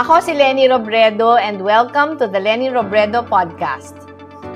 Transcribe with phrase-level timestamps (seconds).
[0.00, 4.08] Ako si Lenny Robredo and welcome to the Lenny Robredo Podcast.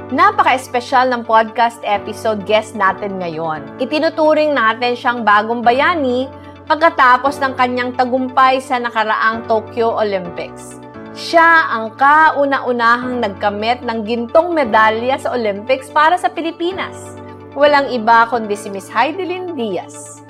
[0.08, 3.60] Napaka-espesyal ng podcast episode guest natin ngayon.
[3.76, 6.32] Itinuturing natin siyang bagong bayani
[6.64, 10.80] pagkatapos ng kanyang tagumpay sa nakaraang Tokyo Olympics.
[11.12, 17.20] Siya ang kauna-unahang nagkamit ng gintong medalya sa Olympics para sa Pilipinas.
[17.52, 20.23] Walang iba kundi si Miss Heidelin Diaz.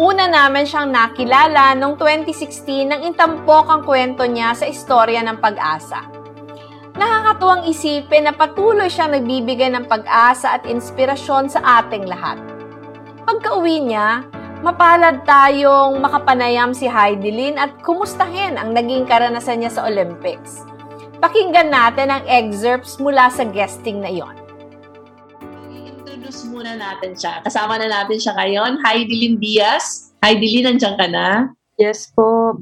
[0.00, 6.08] Una namin siyang nakilala noong 2016 nang intampok ang kwento niya sa istorya ng pag-asa.
[6.96, 12.40] Nakakatuwang isipin na patuloy siyang nagbibigay ng pag-asa at inspirasyon sa ating lahat.
[13.28, 14.24] Pagka-uwi niya,
[14.64, 20.64] mapalad tayong makapanayam si Heidelin at kumustahin ang naging karanasan niya sa Olympics.
[21.20, 24.39] Pakinggan natin ang excerpts mula sa guesting na iyon
[26.30, 27.42] introduce muna natin siya.
[27.42, 28.78] Kasama na natin siya ngayon.
[28.86, 30.14] Heidelin Diaz.
[30.22, 31.50] Heidelin, nandiyan ka na?
[31.74, 32.54] Yes po,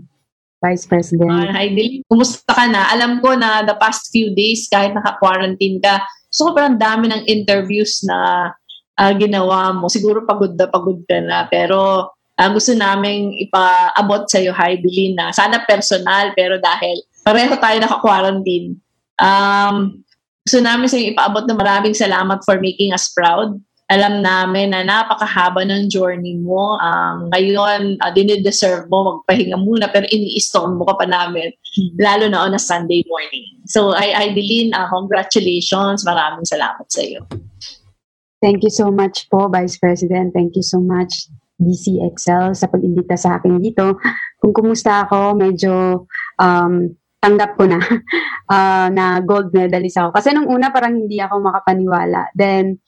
[0.64, 1.28] Vice President.
[1.28, 2.88] Uh, Heidelin, kumusta ka na?
[2.96, 6.00] Alam ko na the past few days, kahit naka-quarantine ka,
[6.32, 8.50] sobrang dami ng interviews na
[8.96, 9.92] uh, ginawa mo.
[9.92, 11.44] Siguro pagod na pagod ka na.
[11.52, 17.76] Pero uh, gusto naming ipaabot sa iyo, Heidelin, na sana personal, pero dahil pareho tayo
[17.84, 18.80] naka-quarantine,
[19.20, 19.92] um,
[20.48, 23.52] gusto namin sa ipaabot na maraming salamat for making us proud.
[23.92, 26.80] Alam namin na napakahaba ng journey mo.
[26.80, 32.00] Um, ngayon, uh, dinideserve mo, magpahinga muna, pero ini-storm mo ka pa namin, hmm.
[32.00, 33.60] lalo na on a Sunday morning.
[33.68, 36.08] So, I, Aideline, uh, congratulations.
[36.08, 37.28] Maraming salamat sa iyo.
[38.40, 40.32] Thank you so much po, Vice President.
[40.32, 41.28] Thank you so much,
[41.60, 44.00] DCXL, sa pag-imbita sa akin dito.
[44.40, 46.08] Kung kumusta ako, medyo
[46.40, 47.78] um, tanggap ko na
[48.48, 50.14] uh, na gold medalist ako.
[50.14, 52.30] Kasi nung una parang hindi ako makapaniwala.
[52.34, 52.78] Then,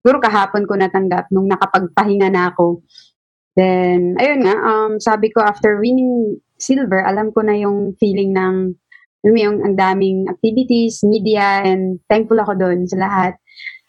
[0.00, 2.86] siguro kahapon ko natanggap nung nakapagpahinga na ako.
[3.58, 8.78] Then, ayun nga, um, sabi ko after winning silver, alam ko na yung feeling ng
[9.20, 13.32] yung, yung ang daming activities, media, and thankful ako doon sa lahat.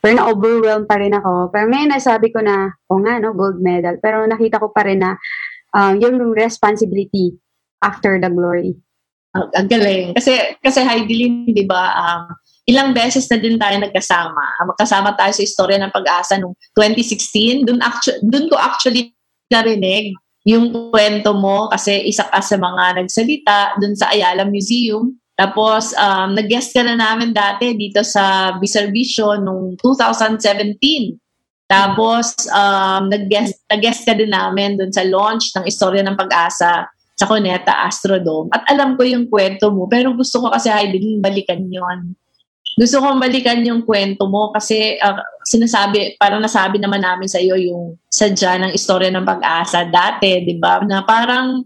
[0.02, 1.54] Pero na-overwhelmed pa rin ako.
[1.54, 3.96] Pero ngayon nasabi ko na, o oh nga, no, gold medal.
[4.02, 5.16] Pero nakita ko pa rin na
[5.78, 7.38] um, yung responsibility
[7.80, 8.76] after the glory.
[9.32, 10.12] Ang, ang galing.
[10.12, 12.24] Kasi, kasi Heidelin, di ba, um,
[12.68, 14.44] ilang beses na din tayo nagkasama.
[14.60, 17.64] Ah, magkasama tayo sa istorya ng pag-asa noong 2016.
[17.64, 19.16] Doon, actu- doon ko actually
[19.52, 20.16] narinig
[20.48, 25.16] yung kwento mo kasi isa ka sa mga nagsalita doon sa Ayala Museum.
[25.38, 31.18] Tapos, um, nag-guest ka na namin dati dito sa Biservisyo noong 2017.
[31.66, 36.90] Tapos, um, nag-guest, nag-guest ka din namin doon sa launch ng Istorya ng Pag-asa
[37.22, 38.50] sa Cuneta Astrodome.
[38.50, 42.18] At alam ko yung kwento mo, pero gusto ko kasi Heidelin, balikan yon
[42.74, 47.54] Gusto kong balikan yung kwento mo kasi uh, sinasabi, parang nasabi naman namin sa iyo
[47.62, 50.82] yung sadya ng istorya ng pag-asa dati, di ba?
[50.82, 51.62] Na parang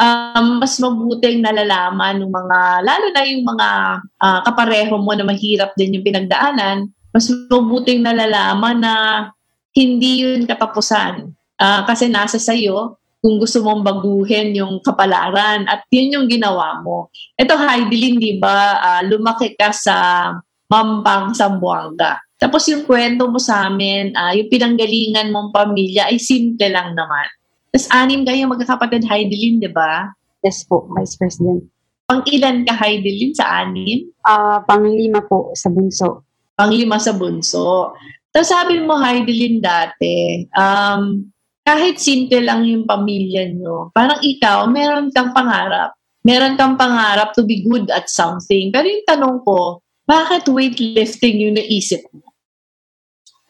[0.00, 3.68] um, mas mabuting nalalaman ng mga, lalo na yung mga
[4.24, 8.94] uh, kapareho mo na mahirap din yung pinagdaanan, mas mabuting nalalaman na
[9.76, 11.28] hindi yun katapusan.
[11.58, 17.10] Uh, kasi nasa sayo kung gusto mong baguhin yung kapalaran at yun yung ginawa mo.
[17.34, 20.30] Ito Heidelin, di ba, uh, lumaki ka sa
[20.70, 22.20] Mampang, Zamboanga.
[22.38, 27.26] Tapos yung kwento mo sa amin, uh, yung pinanggalingan mong pamilya ay simple lang naman.
[27.74, 30.06] Tapos anim kayo magkakapatid Heidelin, di ba?
[30.46, 31.66] Yes po, Vice President.
[32.06, 34.06] Pang ilan ka Heidelin sa anim?
[34.22, 36.24] Uh, pang lima po sa bunso.
[36.54, 37.92] Pang lima sa bunso.
[38.30, 41.26] Tapos sabi mo Heidelin dati, um,
[41.68, 45.92] kahit simple lang yung pamilya nyo, parang ikaw, meron kang pangarap.
[46.24, 48.72] Meron kang pangarap to be good at something.
[48.72, 52.24] Pero yung tanong ko, bakit weightlifting yung naisip mo?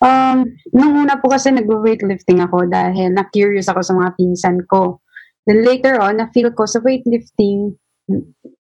[0.03, 4.99] Um, nung una po kasi nag-weightlifting ako dahil na-curious ako sa mga pinsan ko.
[5.47, 7.79] Then later on, na-feel ko sa weightlifting,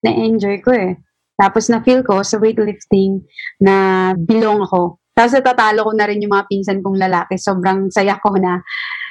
[0.05, 1.01] na-enjoy ko eh.
[1.41, 3.25] Tapos na-feel ko sa weightlifting
[3.57, 5.01] na bilong ako.
[5.17, 7.35] Tapos natatalo ko na rin yung mga pinsan kong lalaki.
[7.41, 8.61] Sobrang saya ko na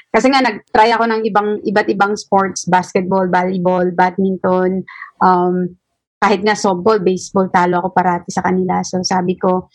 [0.09, 4.83] kasi nga nag-try ako ng ibang iba't ibang sports, basketball, volleyball, badminton,
[5.21, 5.77] um,
[6.19, 8.83] kahit nga softball, baseball, talo ako parati sa kanila.
[8.83, 9.71] So sabi ko,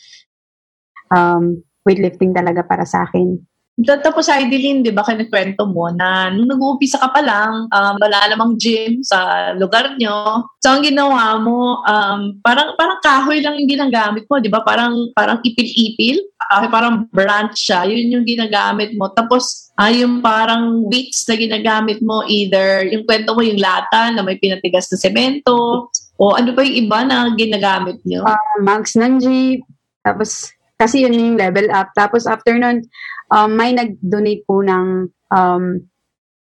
[1.13, 3.52] um, weightlifting talaga para sa akin.
[3.73, 8.53] Tapos Idilin, di ba, kinikwento mo na nung nag-uumpisa ka pa lang, um, wala namang
[8.53, 10.45] gym sa lugar nyo.
[10.61, 14.61] So, ang ginawa mo, um, parang parang kahoy lang yung ginagamit mo, di ba?
[14.61, 16.21] Parang, parang ipil-ipil.
[16.53, 17.89] Uh, parang branch siya.
[17.89, 19.09] Yun yung ginagamit mo.
[19.09, 24.21] Tapos, uh, yung parang weights na ginagamit mo, either yung kwento mo yung lata na
[24.21, 25.89] may pinatigas na semento,
[26.21, 28.21] o ano pa yung iba na ginagamit nyo?
[28.21, 29.65] Uh, Max Nanji,
[30.05, 31.89] tapos kasi yun yung level up.
[31.95, 32.83] Tapos after nun,
[33.33, 35.63] um, may nag-donate po ng um,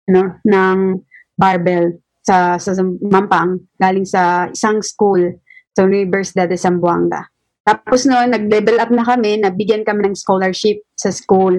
[0.08, 0.78] no, ng
[1.36, 2.00] barbell.
[2.28, 5.40] sa, sa Mampang, galing sa isang school
[5.72, 7.24] sa Universidad de Zamboanga.
[7.64, 11.56] Tapos noon, nag-level up na kami, nabigyan kami ng scholarship sa school.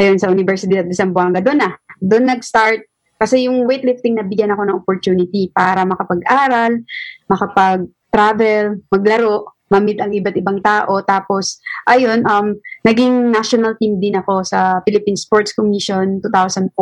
[0.00, 1.44] Ayun, sa Universidad de Zamboanga.
[1.44, 1.76] Doon na.
[2.00, 2.88] Doon nag-start.
[3.20, 6.80] Kasi yung weightlifting, nabigyan ako ng opportunity para makapag-aral,
[7.28, 10.98] makapag-travel, maglaro, mamit ang iba't ibang tao.
[11.06, 16.74] Tapos, ayun, um, naging national team din ako sa Philippine Sports Commission 2004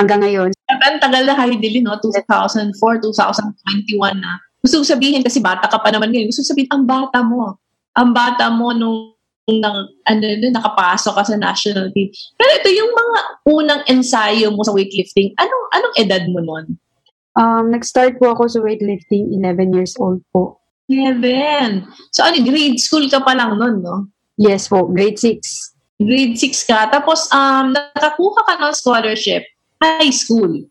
[0.00, 0.50] hanggang ngayon.
[0.72, 2.00] Ang tagal na Heidi no?
[2.00, 4.40] 2004, 2021 na.
[4.64, 7.60] Gusto sabihin, kasi bata ka pa naman ngayon, gusto sabihin, ang bata mo
[7.96, 9.16] ang bata mo nung
[9.46, 12.12] nang ano nung nakapasok ka sa national team.
[12.36, 15.32] Pero ito yung mga unang ensayo mo sa weightlifting.
[15.40, 16.76] Anong anong edad mo noon?
[17.36, 20.60] Um, nag-start po ako sa weightlifting 11 years old po.
[20.88, 21.86] 11.
[22.14, 24.06] So ano, grade school ka pa lang noon, no?
[24.38, 26.02] Yes po, grade 6.
[26.02, 26.92] Grade 6 ka.
[26.92, 29.42] Tapos um nakakuha ka ng scholarship
[29.82, 30.64] high school.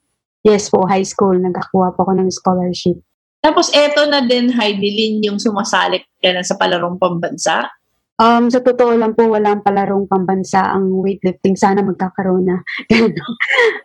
[0.46, 1.38] Yes po, high school.
[1.38, 3.02] Nagkakuha po ako ng scholarship.
[3.42, 7.70] Tapos eto na din, Heidi Lynn, yung sumasalik ka na sa palarong pambansa?
[8.18, 11.54] Um, sa totoo lang po, walang palarong pambansa ang weightlifting.
[11.54, 12.58] Sana magkakaroon na.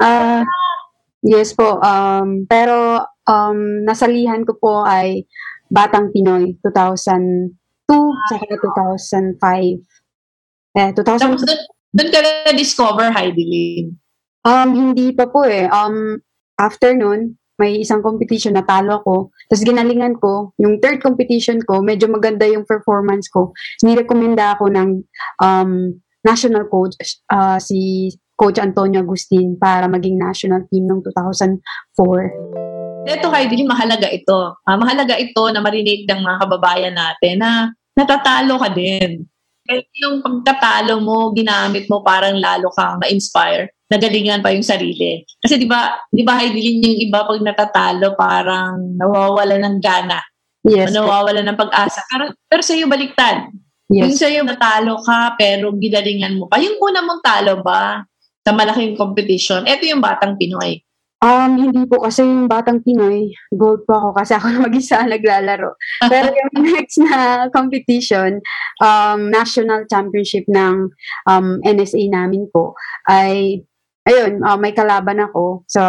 [0.00, 0.40] uh,
[1.32, 1.76] yes po.
[1.82, 5.28] Um, pero um, nasalihan ko po ay
[5.70, 7.54] Batang Pinoy 2002
[8.26, 9.38] sa 2005.
[10.74, 11.06] Eh, 2000...
[11.06, 11.42] Tapos
[11.94, 13.86] doon, ka na-discover, Heidi Lynn?
[14.42, 15.70] Um, hindi pa po eh.
[15.70, 16.18] Um,
[16.58, 19.28] after nun, may isang competition na talo ko.
[19.46, 23.52] Tapos ginalingan ko, yung third competition ko, medyo maganda yung performance ko.
[23.84, 25.04] Nirekomenda ako ng
[25.44, 26.96] um, national coach,
[27.28, 32.59] uh, si Coach Antonio Agustin para maging national team noong 2004.
[33.06, 34.56] Ito, Heidi, mahalaga ito.
[34.64, 39.24] Uh, mahalaga ito na marinig ng mga kababayan natin na natatalo ka din.
[39.64, 45.26] Kaya yung pagkatalo mo, ginamit mo parang lalo kang ma-inspire nagalingan pa yung sarili.
[45.42, 50.22] Kasi 'di ba, 'di ba Heidelin yung iba pag natatalo parang nawawala ng gana.
[50.62, 50.94] Yes.
[50.94, 52.06] nawawala ng pag-asa.
[52.06, 53.50] Pero pero sa iyo baliktad.
[53.90, 54.06] Yes.
[54.06, 56.62] Yung sa iyo natalo ka pero gidalingan mo pa.
[56.62, 58.06] Yung una mong talo ba
[58.46, 59.66] sa malaking competition?
[59.66, 60.78] Ito yung Batang Pinoy.
[61.20, 65.76] Um, hindi po kasi yung Batang Pinoy, gold po ako kasi ako na mag-isa naglalaro.
[66.08, 68.40] Pero yung next na competition,
[68.80, 70.88] um, national championship ng
[71.28, 72.72] um, NSA namin po,
[73.04, 73.60] ay
[74.08, 75.68] ayun, uh, may kalaban ako.
[75.68, 75.80] So,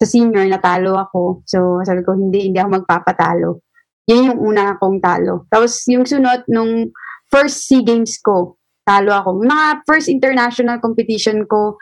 [0.00, 1.40] sa senior, natalo ako.
[1.48, 3.64] So, sabi ko, hindi, hindi ako magpapatalo.
[4.12, 5.48] Yan yung una akong talo.
[5.48, 6.92] Tapos, yung sunod, nung
[7.32, 9.40] first SEA Games ko, talo ako.
[9.40, 11.80] Mga first international competition ko,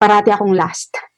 [0.00, 1.09] parati akong last.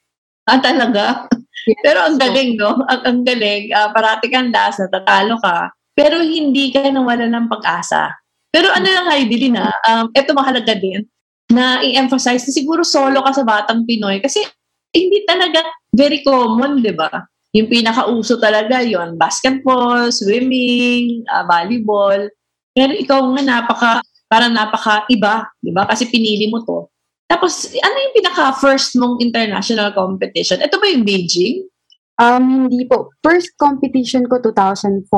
[0.53, 1.25] Ah, talaga?
[1.65, 1.81] Yes.
[1.81, 2.77] Pero ang galing, no?
[2.93, 3.73] Ang, ang galing.
[3.73, 5.73] Uh, parati kang last, natatalo ka.
[5.97, 8.13] Pero hindi ka nawala ng pag-asa.
[8.53, 11.09] Pero ano lang, Heidi, na, um, ito mahalaga din,
[11.49, 14.45] na i-emphasize na siguro solo ka sa Batang Pinoy kasi
[14.93, 17.09] hindi talaga very common, di ba?
[17.57, 22.29] Yung pinakauso talaga yon basketball, swimming, uh, volleyball.
[22.77, 23.93] Pero ikaw nga napaka,
[24.29, 25.89] parang napaka iba, di ba?
[25.89, 26.92] Kasi pinili mo to.
[27.33, 30.61] Tapos, ano yung pinaka first mong international competition?
[30.61, 31.65] Ito ba yung Beijing?
[32.21, 33.09] Um, hindi po.
[33.25, 35.09] First competition ko 2004,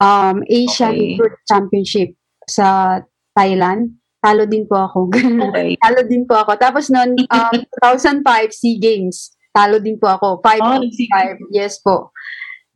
[0.00, 1.20] um, Asian okay.
[1.44, 2.16] Championship
[2.48, 3.00] sa
[3.36, 3.92] Thailand.
[4.24, 5.12] Talo din po ako.
[5.52, 5.76] Okay.
[5.84, 6.56] Talo din po ako.
[6.56, 8.24] Tapos noon, um, 2005
[8.56, 9.36] SEA Games.
[9.52, 10.40] Talo din po ako.
[10.40, 10.80] 5 oh,
[11.52, 12.08] Yes po.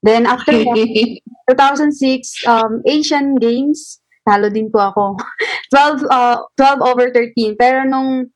[0.05, 0.77] Then after that,
[1.53, 5.17] 2006 um, Asian Games, talo din po ako.
[5.75, 7.55] 12 uh, 12 over 13.
[7.57, 8.27] Pero nung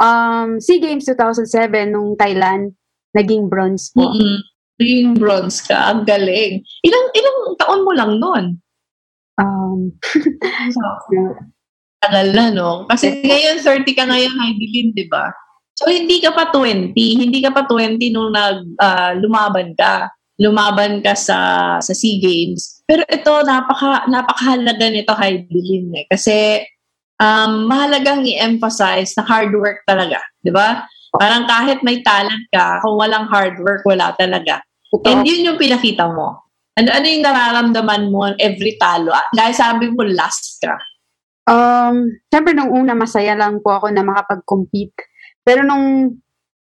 [0.00, 2.72] um, SEA Games 2007 nung Thailand,
[3.16, 4.12] naging bronze po.
[4.12, 4.36] Mm-hmm.
[4.76, 5.92] Naging bronze ka.
[5.92, 6.60] Ang galing.
[6.84, 8.44] Ilang ilang taon mo lang noon?
[9.36, 9.92] Um,
[12.06, 12.84] tagal na, no?
[12.86, 15.32] Kasi ngayon, 30 ka ngayon, Heidelin, di ba?
[15.76, 16.92] So, hindi ka pa 20.
[16.94, 20.08] Hindi ka pa 20 nung nag, uh, lumaban ka.
[20.36, 21.38] Lumaban ka sa,
[21.80, 22.84] sa SEA Games.
[22.84, 26.04] Pero ito, napaka, napakahalaga nito, Heidelin, eh.
[26.12, 26.62] Kasi,
[27.20, 30.20] um, mahalagang i-emphasize na hard work talaga.
[30.44, 30.84] Di ba?
[31.16, 34.60] Parang kahit may talent ka, kung walang hard work, wala talaga.
[35.04, 36.46] And yun yung pinakita mo.
[36.76, 39.16] Ano, ano yung nararamdaman mo every talo?
[39.32, 40.76] Dahil sabi mo, last ka.
[41.46, 44.98] Um, siyempre nung una masaya lang po ako na makapag-compete.
[45.46, 46.18] Pero nung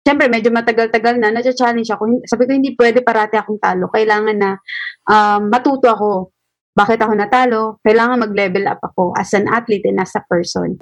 [0.08, 2.24] siyempre medyo matagal-tagal na, na-challenge ako.
[2.24, 3.92] Sabi ko hindi pwede parati akong talo.
[3.92, 4.56] Kailangan na
[5.04, 6.32] um, matuto ako.
[6.72, 7.60] Bakit ako natalo?
[7.84, 10.80] Kailangan mag-level up ako as an athlete and as a person.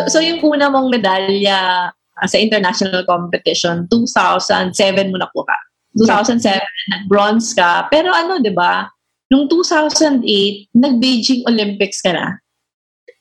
[0.00, 4.72] So, so yung una mong medalya uh, sa international competition, 2007
[5.12, 5.56] mo nakuha.
[6.00, 6.56] 2007,
[6.96, 7.84] nag-bronze ka.
[7.92, 8.88] Pero ano, di ba?
[9.28, 10.24] Nung 2008,
[10.72, 12.40] nag-Beijing Olympics ka na.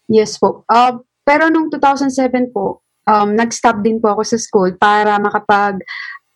[0.08, 0.64] Yes po.
[0.72, 5.82] Uh, pero nung 2007 po, um, nag-stop din po ako sa school para makapag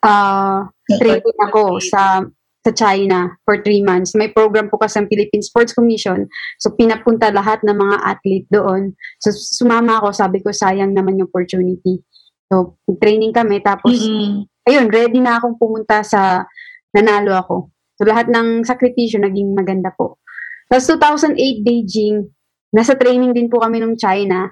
[0.02, 0.66] uh,
[0.98, 2.26] training ako sa
[2.64, 4.16] sa China for three months.
[4.16, 6.32] May program po kasi ang Philippine Sports Commission.
[6.64, 8.96] So, pinapunta lahat ng mga athlete doon.
[9.20, 10.16] So, sumama ako.
[10.16, 12.00] Sabi ko, sayang naman yung opportunity.
[12.48, 13.60] So, training kami.
[13.60, 14.48] Tapos, mm-hmm.
[14.64, 16.48] ayun, ready na akong pumunta sa
[16.96, 17.56] nanalo ako.
[18.00, 20.24] So, lahat ng sakripisyo naging maganda po.
[20.72, 22.32] Tapos, 2008 Beijing,
[22.72, 24.48] nasa training din po kami nung China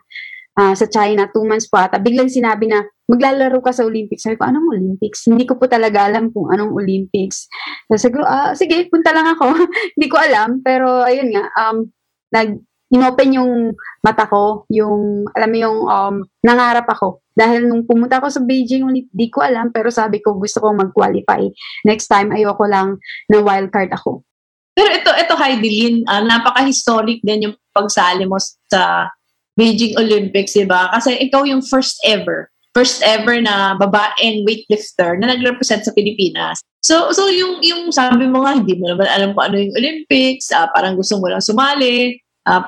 [0.60, 4.24] uh, sa China, two months po ata, biglang sinabi na, maglalaro ka sa Olympics.
[4.24, 5.27] Sabi ko, anong Olympics?
[5.27, 7.51] Hindi ko po talaga alam kung anong Olympics.
[7.91, 9.51] So, sabi ko, ah, sige, punta lang ako.
[10.00, 11.91] Hindi ko alam, pero ayun nga, um,
[12.31, 12.55] nag,
[12.91, 13.51] inopen yung
[14.03, 17.24] mata ko, yung, alam mo yung, um, nangarap ako.
[17.31, 21.43] Dahil nung pumunta ako sa Beijing, hindi ko alam, pero sabi ko, gusto ko mag-qualify.
[21.88, 23.00] Next time, ayoko lang
[23.31, 24.24] na wildcard ako.
[24.72, 28.39] Pero ito, ito Heidelin, uh, napaka-historic din yung pagsali mo
[28.72, 29.12] sa
[29.60, 30.88] Beijing Olympics, di ba?
[30.96, 36.63] Kasi ikaw yung first ever, first ever na babaeng weightlifter na nag-represent sa Pilipinas.
[36.81, 40.50] So, so yung, yung sabi mo nga, hindi mo naman alam kung ano yung Olympics,
[40.50, 42.17] uh, parang gusto mo lang sumali
[42.48, 42.63] uh,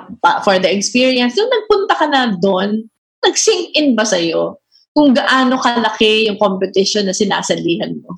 [0.45, 1.33] for the experience.
[1.39, 2.85] Yung nagpunta ka na doon,
[3.23, 4.59] nag-sink in ba sa'yo
[4.93, 8.13] kung gaano kalaki yung competition na sinasalihan mo?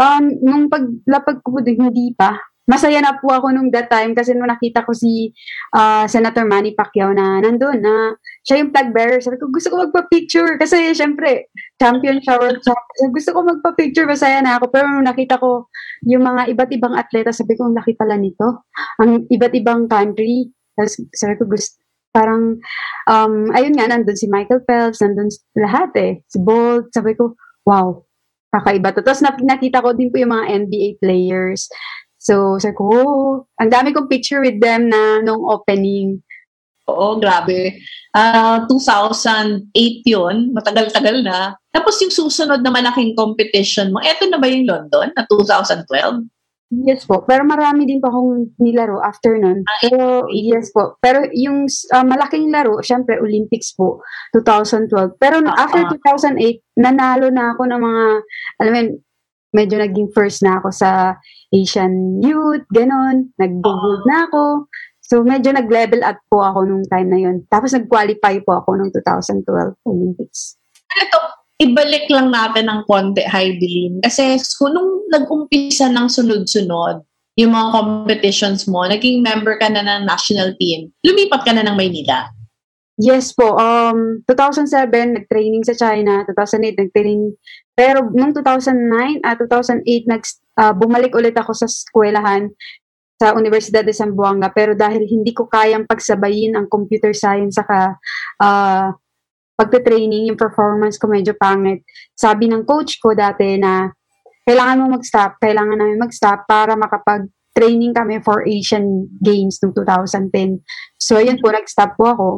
[0.00, 2.38] Um, nung paglapag ko hindi pa
[2.70, 5.34] masaya na po ako nung that time kasi nung nakita ko si
[5.74, 8.14] uh, Senator Manny Pacquiao na nandun na
[8.46, 9.18] siya yung flag bearer.
[9.18, 11.50] Sabi ko, gusto ko magpa-picture kasi syempre,
[11.82, 13.08] champion siya world champion.
[13.10, 14.70] Gusto ko magpa-picture, masaya na ako.
[14.70, 15.66] Pero nung nakita ko
[16.06, 18.62] yung mga iba't ibang atleta, sabi ko, ang laki pala nito.
[19.02, 20.54] Ang iba't ibang country.
[20.78, 21.74] Tapos sabi ko, gusto,
[22.14, 22.58] parang,
[23.10, 26.12] um, ayun nga, nandun si Michael Phelps, nandun lahat eh.
[26.30, 27.34] Si Bolt, sabi ko,
[27.66, 28.02] wow,
[28.50, 29.02] kakaiba to.
[29.04, 31.70] Tapos nakita ko din po yung mga NBA players.
[32.20, 36.20] So, sabi ko, oh, ang dami kong picture with them na nung opening.
[36.84, 37.80] Oo, grabe.
[38.12, 39.72] Uh, ah, 2008
[40.04, 41.56] yun, matagal-tagal na.
[41.72, 46.28] Tapos yung susunod na malaking competition mo, eto na ba yung London na 2012?
[46.70, 47.26] Yes po.
[47.26, 49.66] Pero marami din pa akong nilaro after nun.
[49.66, 50.94] Ah, Pero yes po.
[51.02, 53.98] Pero yung uh, malaking laro, syempre Olympics po,
[54.38, 55.18] 2012.
[55.18, 55.58] Pero uh-huh.
[55.58, 58.04] after 2008, nanalo na ako ng mga,
[58.62, 58.80] alam mo
[59.50, 61.18] medyo naging first na ako sa
[61.50, 63.34] Asian youth, ganon.
[63.38, 64.70] Nag-gold na ako.
[65.02, 67.42] So, medyo nag-level up po ako nung time na yun.
[67.50, 69.42] Tapos, nag-qualify po ako nung 2012
[69.82, 70.54] Olympics.
[70.86, 71.18] Ito,
[71.66, 73.98] ibalik lang natin ng konti, Heidelin.
[74.06, 74.38] Kasi
[74.70, 77.02] nung nag-umpisa ng sunod-sunod,
[77.38, 81.74] yung mga competitions mo, naging member ka na ng national team, lumipat ka na ng
[81.74, 82.30] Maynila.
[83.00, 83.56] Yes po.
[83.56, 86.20] Um, 2007, nag-training sa China.
[86.28, 87.32] 2008, nag-training.
[87.72, 90.22] Pero nung 2009 at uh, 2008, nag,
[90.60, 92.52] uh, bumalik ulit ako sa eskwelahan
[93.16, 94.52] sa Universidad de Zamboanga.
[94.52, 97.96] Pero dahil hindi ko kayang pagsabayin ang computer science saka
[98.36, 98.92] uh,
[99.56, 101.80] pagte-training, yung performance ko medyo pangit.
[102.12, 103.88] Sabi ng coach ko dati na
[104.44, 107.24] kailangan mo mag-stop, kailangan namin mag-stop para makapag
[107.56, 110.62] training kami for Asian Games noong 2010.
[110.96, 112.28] So, ayun po, nag-stop po ako.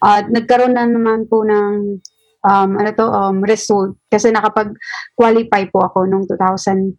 [0.00, 1.98] At uh, nagkaroon na naman po ng
[2.46, 6.96] um, ano to, um, result kasi nakapag-qualify po ako noong 2012.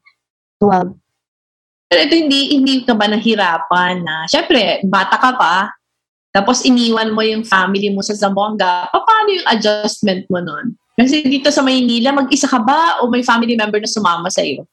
[1.92, 5.56] Pero ito, hindi, hindi ka ba nahirapan na, syempre, bata ka pa,
[6.32, 10.80] tapos iniwan mo yung family mo sa Zamboanga, paano yung adjustment mo nun?
[10.96, 14.64] Kasi dito sa Maynila, mag-isa ka ba o may family member na sumama sa iyo?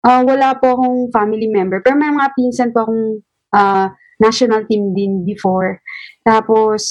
[0.00, 1.84] Uh, wala po akong family member.
[1.84, 3.04] Pero may mga pinsan po akong
[3.52, 3.86] uh,
[4.20, 5.80] national team din before.
[6.20, 6.82] Tapos,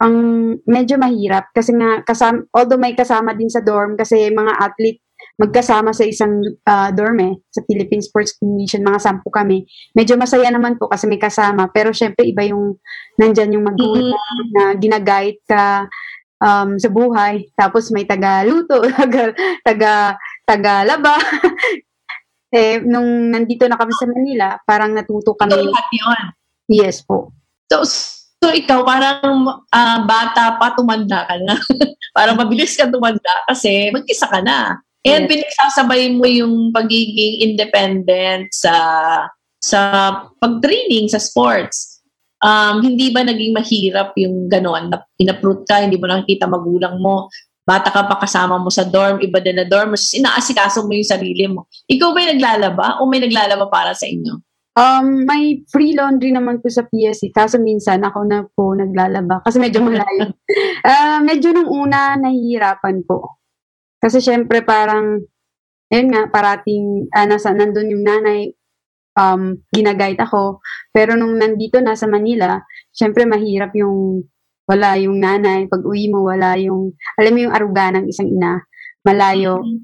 [0.00, 0.16] ang
[0.64, 5.04] medyo mahirap kasi nga, kasama, although may kasama din sa dorm kasi mga athlete
[5.38, 9.66] magkasama sa isang uh, dorm eh, sa Philippine Sports Commission, mga sampu kami.
[9.94, 12.78] Medyo masaya naman po kasi may kasama, pero syempre iba yung
[13.18, 14.50] nandyan yung magulang mm-hmm.
[14.54, 15.86] na ginaguide ka
[16.42, 17.46] um, sa buhay.
[17.54, 19.30] Tapos may taga-luto, taga,
[19.62, 21.18] taga, taga-laba,
[22.48, 25.52] Eh, nung nandito na kami sa Manila, parang natuto kami.
[25.52, 26.20] Ito lahat yun?
[26.68, 27.32] Yes po.
[27.68, 31.60] So, so ikaw parang uh, bata pa, tumanda ka na.
[32.16, 34.80] parang mabilis ka tumanda kasi mag-isa ka na.
[35.04, 35.30] And yes.
[35.30, 38.74] pinagsasabay mo yung pagiging independent sa
[39.60, 39.80] sa
[40.40, 42.00] pag-training sa sports.
[42.38, 47.26] Um, hindi ba naging mahirap yung gano'n na inaprot ka, hindi mo nakikita magulang mo,
[47.68, 51.04] bata ka pa kasama mo sa dorm, iba din na dorm, mas inaasikaso mo yung
[51.04, 51.68] sarili mo.
[51.84, 54.40] Ikaw ba yung naglalaba o may naglalaba para sa inyo?
[54.72, 59.60] Um, may free laundry naman po sa PSC, kaso minsan ako na po naglalaba kasi
[59.60, 60.32] medyo malayo.
[60.86, 63.36] uh, medyo nung una nahihirapan po.
[64.00, 65.20] Kasi syempre parang,
[65.92, 68.54] ayun nga, parating, uh, nasa, nandun yung nanay,
[69.18, 70.62] um, ginagayt ako.
[70.94, 72.62] Pero nung nandito na sa Manila,
[72.94, 74.24] syempre mahirap yung
[74.68, 78.60] wala yung nanay, pag uwi mo, wala yung, alam mo yung aruga ng isang ina,
[79.02, 79.64] malayo.
[79.64, 79.78] Mm-hmm.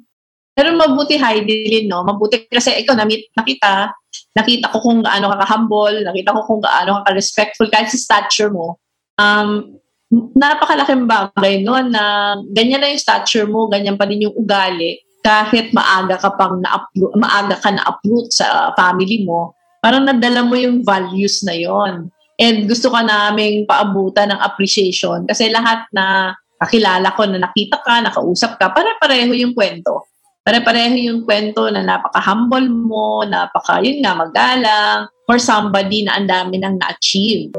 [0.54, 2.06] Pero mabuti Heidi no?
[2.06, 3.90] Mabuti kasi ikaw namit, nakita,
[4.38, 8.54] nakita ko kung gaano ka ka-humble, nakita ko kung gaano ka ka-respectful kahit sa stature
[8.54, 8.78] mo.
[9.18, 9.80] Um,
[10.14, 15.72] napakalaking bagay no na ganyan na yung stature mo, ganyan pa din yung ugali kahit
[15.72, 21.40] maaga ka pang na-upload, maaga ka na-upload sa family mo, parang nadala mo yung values
[21.48, 22.12] na yon.
[22.40, 28.02] And gusto ka naming paabutan ng appreciation kasi lahat na kakilala ko na nakita ka,
[28.02, 30.10] nakausap ka, pare-pareho yung kwento.
[30.44, 36.60] Pare-pareho yung kwento na napaka-humble mo, napaka, yun nga, magalang, for somebody na ang dami
[36.60, 37.52] nang na-achieve.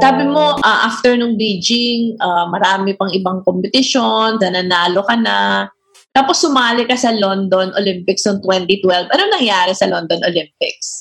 [0.00, 5.68] Sabi mo, uh, after nung Beijing, uh, marami pang ibang competition, na nanalo ka na.
[6.10, 9.12] Tapos sumali ka sa London Olympics noong 2012.
[9.12, 11.00] Ano nangyari sa London Olympics?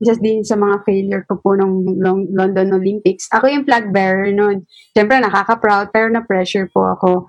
[0.00, 1.84] Isa din sa mga failure ko po nung
[2.32, 3.28] London Olympics.
[3.36, 4.64] Ako yung flag bearer noon.
[4.96, 7.28] Siyempre, nakaka-proud, pero na-pressure po ako.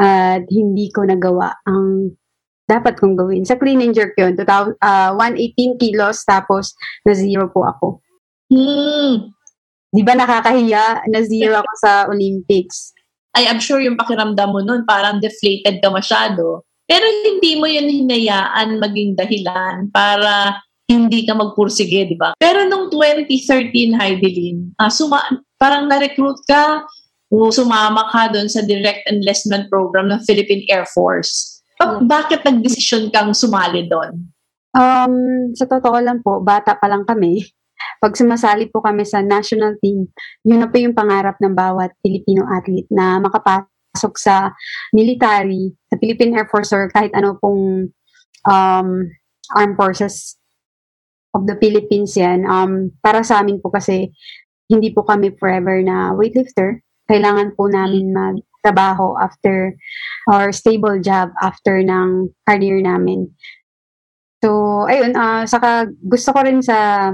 [0.00, 2.16] At uh, hindi ko nagawa ang
[2.64, 3.44] dapat kong gawin.
[3.44, 8.00] Sa clean and jerk yun, 2000, uh, 118 kilos, tapos na zero po ako.
[8.48, 9.36] Hmm.
[9.92, 12.96] Di ba nakakahiya na zero ako sa Olympics?
[13.36, 16.64] I am sure yung pakiramdam mo nun, parang deflated ka masyado.
[16.88, 22.38] Pero hindi mo yun hinayaan maging dahilan para hindi ka magpursige, di ba?
[22.38, 25.18] Pero nung 2013, Heidelin, uh, suma,
[25.58, 26.86] parang na-recruit ka,
[27.50, 31.58] sumama ka doon sa direct enlistment program ng Philippine Air Force.
[31.82, 32.06] Hmm.
[32.06, 34.30] Bakit nag-decision kang sumali doon?
[34.76, 35.14] Um,
[35.58, 37.42] sa totoo lang po, bata pa lang kami.
[37.98, 40.06] Pag sumasali po kami sa national team,
[40.46, 44.54] yun na po yung pangarap ng bawat Filipino athlete na makapasok sa
[44.94, 47.90] military, sa Philippine Air Force or kahit ano pong
[48.46, 48.88] um,
[49.52, 50.38] armed forces
[51.36, 52.48] of the Philippines yan.
[52.48, 54.08] Um, para sa amin po kasi,
[54.72, 56.80] hindi po kami forever na weightlifter.
[57.06, 59.78] Kailangan po namin mag trabaho after
[60.26, 63.30] or stable job after ng career namin.
[64.42, 67.10] So, ayun, uh, saka gusto ko rin sa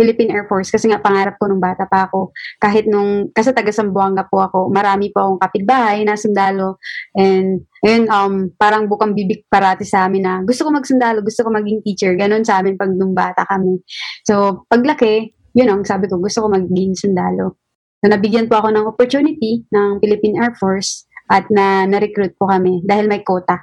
[0.00, 2.32] Philippine Air Force kasi nga pangarap ko nung bata pa ako.
[2.56, 6.80] Kahit nung, kasi taga Sambuanga po ako, marami po akong kapitbahay na sundalo.
[7.12, 11.52] And, ayun, um, parang bukang bibig parati sa amin na gusto ko magsundalo, gusto ko
[11.52, 12.16] maging teacher.
[12.16, 13.84] Ganon sa amin pag nung bata kami.
[14.24, 17.60] So, paglaki, yun ang sabi ko, gusto ko maging sundalo.
[18.00, 22.80] So, nabigyan po ako ng opportunity ng Philippine Air Force at na na-recruit po kami
[22.88, 23.60] dahil may quota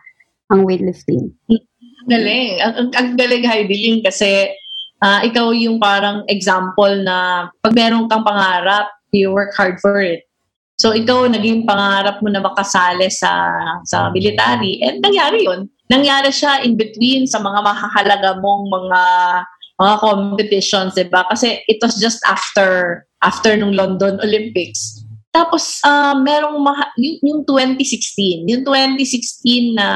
[0.53, 1.33] ang weightlifting.
[2.07, 2.63] Galing.
[2.63, 4.47] Ang, ang, ang galing, Heidelin, kasi
[5.01, 10.27] uh, ikaw yung parang example na pag meron kang pangarap, you work hard for it.
[10.77, 13.49] So, ikaw, naging pangarap mo na makasali sa,
[13.89, 14.77] sa military.
[14.85, 15.73] And nangyari yun.
[15.89, 19.01] Nangyari siya in between sa mga makakalaga mong mga
[19.77, 21.25] mga competitions, diba?
[21.29, 25.01] Kasi it was just after after nung London Olympics.
[25.33, 29.87] Tapos, uh, merong maha- yung, yung 2016, yung 2016 na,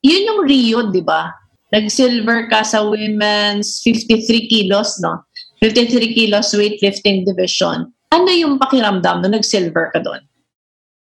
[0.00, 1.28] yun yung Rio, di ba?
[1.72, 5.24] Nag-silver ka sa women's 53 kilos, no?
[5.64, 7.88] 53 kilos weightlifting division.
[8.12, 10.20] Ano yung pakiramdam na nag-silver ka doon?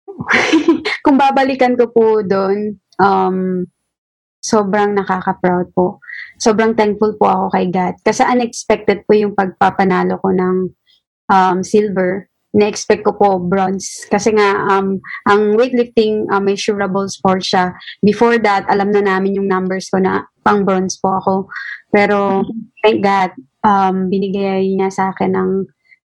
[1.04, 3.64] Kung babalikan ko po doon, um,
[4.44, 6.04] sobrang nakaka-proud po.
[6.36, 7.94] Sobrang thankful po ako kay God.
[8.04, 10.56] Kasi unexpected po yung pagpapanalo ko ng
[11.32, 14.08] um, silver, na-expect ko po bronze.
[14.08, 14.96] Kasi nga, um,
[15.28, 17.76] ang weightlifting, uh, measurable sport siya.
[18.00, 21.34] Before that, alam na namin yung numbers ko na pang bronze po ako.
[21.92, 22.44] Pero,
[22.80, 25.50] thank God, um, binigay niya sa akin ng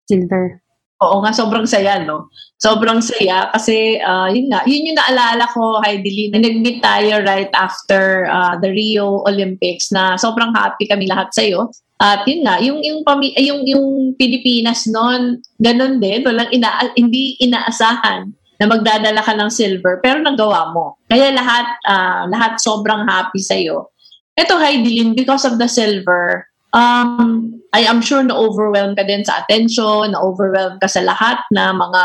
[0.07, 0.63] silver.
[0.99, 2.27] Oo nga, sobrang saya, no?
[2.59, 7.51] Sobrang saya kasi, uh, yun nga, yun yung naalala ko, Heidi na nag-meet tayo right
[7.55, 11.71] after uh, the Rio Olympics na sobrang happy kami lahat sa'yo.
[11.99, 17.35] At yun nga, yung yung pami- yung yung Pilipinas noon, ganun din, walang ina hindi
[17.43, 20.95] inaasahan na magdadala ka ng silver pero nagawa mo.
[21.11, 23.91] Kaya lahat uh, lahat sobrang happy sa iyo.
[24.39, 29.43] Ito Heidelin because of the silver, um I am sure na overwhelmed ka din sa
[29.43, 32.03] attention, na overwhelmed ka sa lahat na mga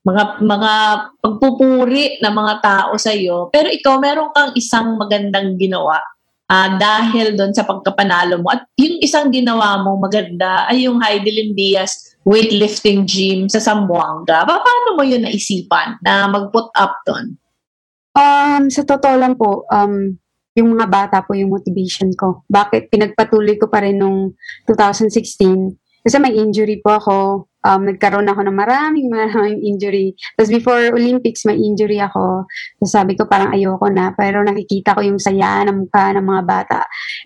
[0.00, 0.72] mga mga
[1.22, 3.46] pagpupuri ng mga tao sa iyo.
[3.54, 6.02] Pero ikaw meron kang isang magandang ginawa
[6.50, 8.50] uh, dahil doon sa pagkapanalo mo.
[8.50, 14.44] At yung isang ginawa mo maganda ay yung Heidelin Diaz weightlifting gym sa Zamboanga.
[14.44, 17.38] Paano mo yun naisipan na mag-put up doon?
[18.12, 20.18] Um, sa totoo lang po, um,
[20.58, 22.44] yung mga bata po yung motivation ko.
[22.50, 24.34] Bakit pinagpatuloy ko pa rin nung
[24.66, 25.78] 2016?
[26.04, 27.14] Kasi may injury po ako
[27.64, 30.16] um, nagkaroon ako ng maraming maraming injury.
[30.36, 32.48] Tapos before Olympics, may injury ako.
[32.80, 34.12] So sabi ko parang ayoko na.
[34.16, 36.78] Pero nakikita ko yung saya ng mukha ng mga bata.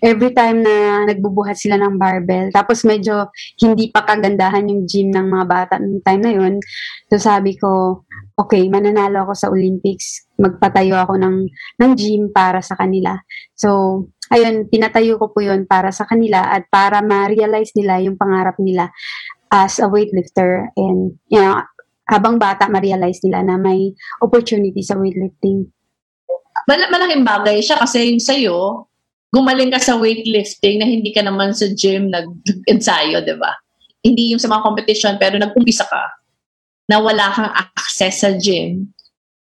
[0.03, 2.51] Every time na nagbubuhat sila ng barbell.
[2.51, 3.31] Tapos medyo
[3.63, 6.53] hindi pa kagandahan yung gym ng mga bata noong time na yun.
[7.11, 8.03] So sabi ko,
[8.35, 10.27] okay, mananalo ako sa Olympics.
[10.35, 11.47] magpatayo ako ng,
[11.79, 13.15] ng gym para sa kanila.
[13.55, 18.59] So, ayun, pinatayo ko po yun para sa kanila at para ma-realize nila yung pangarap
[18.59, 18.91] nila
[19.55, 21.63] as a weightlifter and you know,
[22.11, 25.71] habang bata ma-realize nila na may opportunity sa weightlifting.
[26.67, 28.57] Mal- malaking bagay siya kasi yung sa'yo,
[29.31, 33.55] gumaling ka sa weightlifting na hindi ka naman sa gym nag-ensayo, di ba?
[34.03, 36.03] Hindi yung sa mga competition pero nag-umpisa ka
[36.91, 38.91] na wala kang access sa gym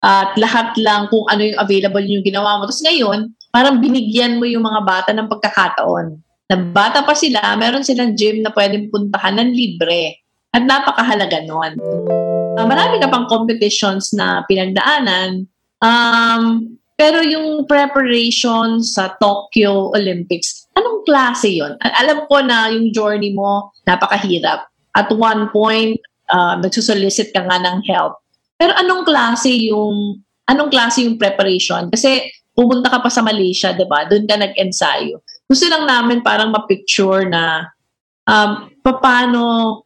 [0.01, 2.69] at lahat lang kung ano yung available yung ginawa mo.
[2.69, 6.21] Tapos ngayon, parang binigyan mo yung mga bata ng pagkakataon.
[6.51, 10.21] Na bata pa sila, meron silang gym na pwedeng puntahan ng libre.
[10.55, 11.81] At napakahalaga nun.
[12.55, 15.51] Uh, marami ka pang competitions na pinagdaanan.
[15.83, 21.75] Um, pero yung preparation sa Tokyo Olympics, anong klase yon?
[21.83, 24.71] Alam ko na yung journey mo, napakahirap.
[24.95, 25.99] At one point,
[26.31, 28.23] uh, nagsusolicit ka nga ng help
[28.59, 31.91] pero anong klase yung anong klase yung preparation?
[31.91, 34.07] Kasi pumunta ka pa sa Malaysia, 'di ba?
[34.07, 35.21] Doon ka nag-ensayo.
[35.45, 37.69] Gusto lang namin parang ma-picture na
[38.25, 39.43] um paano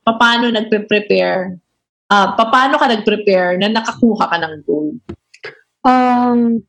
[0.06, 1.58] paano nagpe-prepare
[2.08, 4.96] uh, paano ka nag-prepare na nakakuha ka ng gold?
[5.84, 6.62] Um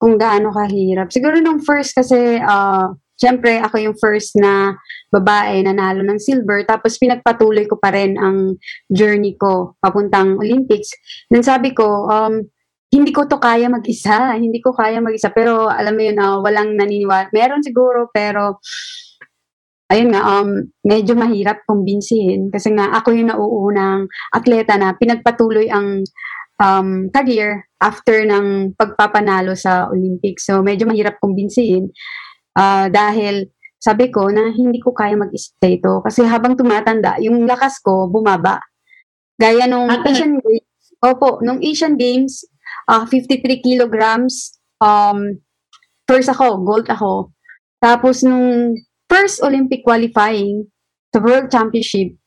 [0.00, 1.12] kung gaano kahirap.
[1.12, 2.88] Siguro nung first kasi uh,
[3.20, 4.72] syempre ako yung first na
[5.12, 8.56] babae na nalo ng silver tapos pinagpatuloy ko pa rin ang
[8.88, 10.96] journey ko papuntang Olympics.
[11.28, 12.48] Nang sabi ko, um,
[12.90, 16.74] hindi ko to kaya mag-isa, hindi ko kaya mag-isa pero alam mo yun, uh, walang
[16.74, 17.30] naniniwala.
[17.30, 18.58] Meron siguro pero
[19.90, 26.02] ayun nga, um, medyo mahirap kumbinsihin kasi nga ako yung nauunang atleta na pinagpatuloy ang
[26.58, 30.50] um, career after ng pagpapanalo sa Olympics.
[30.50, 31.94] So medyo mahirap kumbinsihin.
[32.58, 33.48] Uh, dahil
[33.80, 36.04] sabi ko na hindi ko kaya mag-stay to.
[36.04, 38.60] Kasi habang tumatanda, yung lakas ko bumaba.
[39.40, 40.68] Gaya nung Asian Games.
[41.00, 42.44] Opo, nung Asian Games,
[42.90, 45.38] uh, ah, 53 kilograms, um,
[46.10, 47.30] first ako, gold ako.
[47.78, 48.74] Tapos nung
[49.06, 50.66] first Olympic qualifying
[51.14, 52.18] sa World Championship,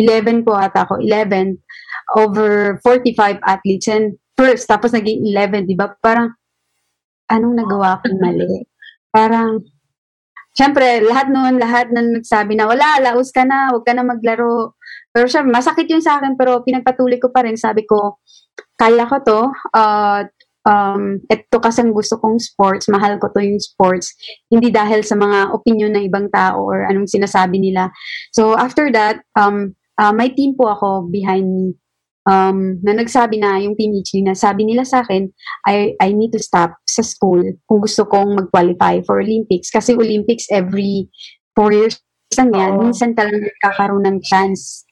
[0.00, 1.60] 11 po ata ako, 11
[2.16, 5.92] over 45 athletes and first, tapos naging 11, di ba?
[6.00, 6.32] Parang,
[7.28, 8.64] anong nagawa kong mali?
[9.08, 9.64] parang,
[10.54, 14.78] syempre, lahat noon, lahat na nagsabi na, wala, laos ka na, huwag ka na maglaro.
[15.10, 17.58] Pero syempre, masakit yun sa akin, pero pinagpatuloy ko pa rin.
[17.58, 18.22] Sabi ko,
[18.78, 19.40] kaya ko to,
[19.74, 20.22] uh,
[20.62, 24.14] um, ito kasi ang gusto kong sports, mahal ko to yung sports,
[24.48, 27.90] hindi dahil sa mga opinion ng ibang tao or anong sinasabi nila.
[28.30, 31.74] So, after that, um, uh, may team po ako behind me
[32.28, 35.32] um, na nagsabi na yung PhD na sabi nila sa akin,
[35.64, 39.72] I, I need to stop sa school kung gusto kong mag-qualify for Olympics.
[39.72, 41.08] Kasi Olympics every
[41.56, 41.96] four years
[42.36, 42.76] lang yan.
[42.76, 42.84] Oh.
[42.84, 44.84] Minsan ka lang kakaroon ng chance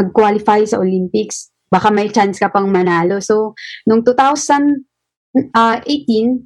[0.00, 1.51] mag-qualify sa Olympics.
[1.72, 3.16] Baka may chance ka pang manalo.
[3.24, 3.56] So,
[3.88, 4.84] nung 2018,
[5.56, 5.80] uh,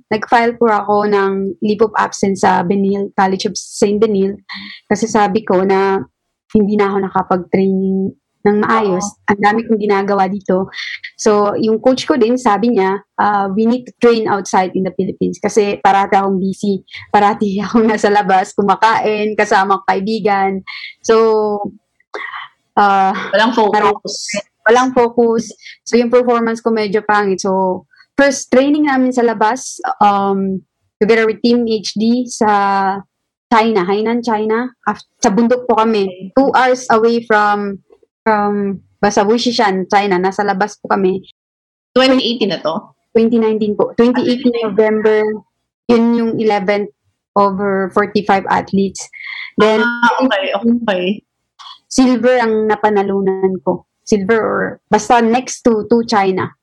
[0.07, 3.99] nag-file po ako ng leave of absence sa Benil, College of St.
[3.99, 4.39] Benil.
[4.87, 5.99] Kasi sabi ko na
[6.55, 8.15] hindi na ako nakapag-training
[8.47, 9.03] ng maayos.
[9.03, 9.35] Oh.
[9.35, 10.71] Ang dami kong ginagawa dito.
[11.19, 14.95] So, yung coach ko din, sabi niya, uh, we need to train outside in the
[14.95, 16.87] Philippines kasi parati akong busy.
[17.11, 20.62] Parati akong nasa labas, kumakain, kasama kaibigan.
[21.03, 21.59] So,
[22.79, 23.75] uh, walang focus.
[23.75, 23.99] Parang,
[24.67, 25.55] walang focus.
[25.87, 27.47] So, yung performance ko medyo pangit.
[27.47, 27.87] So,
[28.19, 30.61] first training namin sa labas, um,
[30.99, 32.51] together with Team HD sa
[33.47, 34.75] China, Hainan, China.
[34.83, 36.35] After, sa bundok po kami.
[36.35, 37.79] Two hours away from
[38.27, 40.19] from basta Wushishan, China.
[40.19, 41.23] Nasa labas po kami.
[41.95, 42.75] 2018 na to?
[43.15, 43.95] 2019 po.
[43.97, 45.25] 2018 November,
[45.89, 46.93] yun yung 11th
[47.37, 49.09] over 45 athletes.
[49.57, 51.05] Then, ah, okay, okay.
[51.89, 53.86] Silver ang napanalunan ko.
[54.07, 56.55] Silver or, basta next to, to China.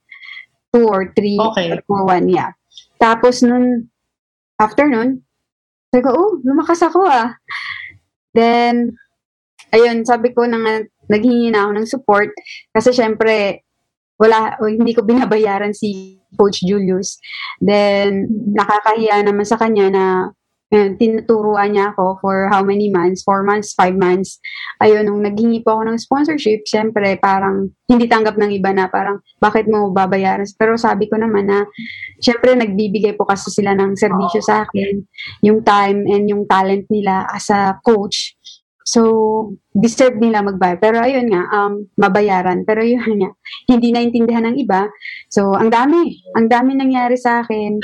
[0.73, 1.77] Two or three okay.
[1.85, 2.55] or one, yeah.
[2.97, 3.91] Tapos nun,
[4.57, 5.21] after nun,
[5.93, 7.37] sabi ko, oh, lumakas ako ah.
[8.33, 8.97] Then,
[9.69, 10.57] ayun, sabi ko na
[11.11, 12.29] naghingi na ako ng support
[12.71, 13.61] kasi syempre
[14.15, 17.19] wala hindi ko binabayaran si Coach Julius.
[17.59, 20.05] Then nakakahiya naman sa kanya na
[20.73, 23.21] eh, tinuturuan niya ako for how many months?
[23.21, 24.41] Four months, five months.
[24.81, 29.21] Ayun, nung naghingi po ako ng sponsorship, syempre parang hindi tanggap ng iba na parang
[29.37, 30.49] bakit mo babayaran?
[30.57, 31.69] Pero sabi ko naman na
[32.17, 35.05] syempre nagbibigay po kasi sila ng serbisyo sa akin,
[35.45, 38.33] yung time and yung talent nila as a coach.
[38.83, 40.83] So, deserve nila magbayad.
[40.83, 42.67] Pero ayun nga, um, mabayaran.
[42.67, 43.31] Pero yun nga,
[43.71, 44.91] hindi naintindihan ng iba.
[45.31, 46.19] So, ang dami.
[46.35, 47.79] Ang dami nangyari sa akin.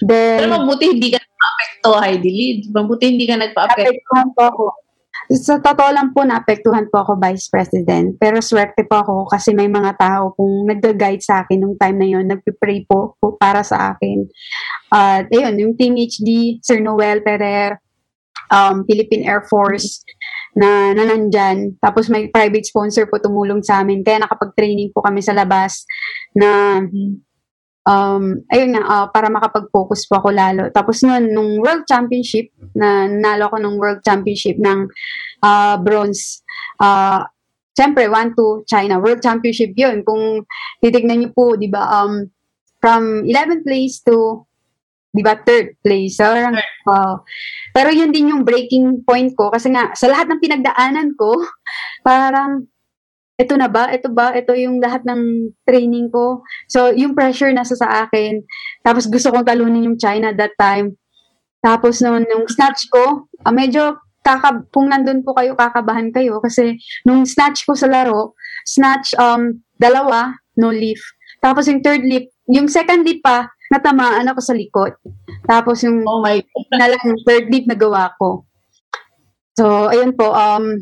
[0.00, 2.60] Then, Pero mabuti hindi ka nagpa-apekto, Heidi Lid.
[2.68, 3.88] Mabuti hindi ka nagpa-apekto.
[3.88, 4.64] Apektuhan po ako.
[5.26, 8.14] Sa totoo lang po, naapektuhan po ako Vice President.
[8.20, 12.06] Pero swerte po ako kasi may mga tao kung nag-guide sa akin nung time na
[12.06, 14.22] yon nagpipray po, po para sa akin.
[14.92, 17.80] At uh, ayun, yung Team HD, Sir Noel Ferrer,
[18.54, 20.06] um, Philippine Air Force,
[20.56, 21.76] na, na nandyan.
[21.84, 24.00] Tapos may private sponsor po tumulong sa amin.
[24.00, 25.84] Kaya nakapag-training po kami sa labas
[26.32, 26.80] na
[27.86, 30.68] um, ayun na, uh, para makapag-focus po ako lalo.
[30.74, 34.90] Tapos noon, nung World Championship, na nalo ko nung World Championship ng
[35.46, 36.42] uh, bronze,
[36.82, 37.24] uh,
[37.76, 38.96] Siyempre, 1-2 China.
[38.96, 40.00] World Championship yun.
[40.00, 40.48] Kung
[40.80, 42.24] titignan niyo po, di ba, um,
[42.80, 44.48] from 11th place to,
[45.12, 46.16] di ba, third place.
[46.16, 47.20] So, uh,
[47.76, 49.52] pero yun din yung breaking point ko.
[49.52, 51.36] Kasi nga, sa lahat ng pinagdaanan ko,
[52.08, 52.64] parang
[53.36, 53.92] ito na ba?
[53.92, 54.32] Ito ba?
[54.32, 56.40] Ito yung lahat ng training ko.
[56.72, 58.40] So, yung pressure nasa sa akin.
[58.80, 60.96] Tapos gusto kong talunin yung China that time.
[61.60, 66.40] Tapos noon, yung snatch ko, uh, medyo kaka, kung nandun po kayo, kakabahan kayo.
[66.40, 68.32] Kasi nung snatch ko sa laro,
[68.64, 70.98] snatch um, dalawa, no leaf.
[71.44, 74.96] Tapos yung third leap, yung second leap pa, natamaan ako sa likod.
[75.44, 76.66] Tapos yung oh my God.
[76.72, 78.48] na lang, yung third leap nagawa ko.
[79.56, 80.80] So, ayun po, um,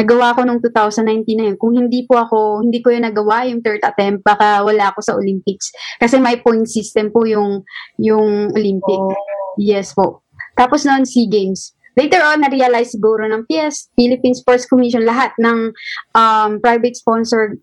[0.00, 1.56] Nagawa ko nung 2019 na yun.
[1.60, 5.12] Kung hindi po ako, hindi ko yun nagawa yung third attempt, baka wala ako sa
[5.12, 5.68] Olympics.
[6.00, 7.60] Kasi may point system po yung,
[8.00, 8.96] yung Olympic.
[8.96, 9.12] Oh.
[9.60, 10.24] Yes po.
[10.56, 11.76] Tapos noon, SEA Games.
[12.00, 15.74] Later on, na-realize siguro ng PS, Philippine Sports Commission, lahat ng
[16.16, 17.60] um, private sponsor,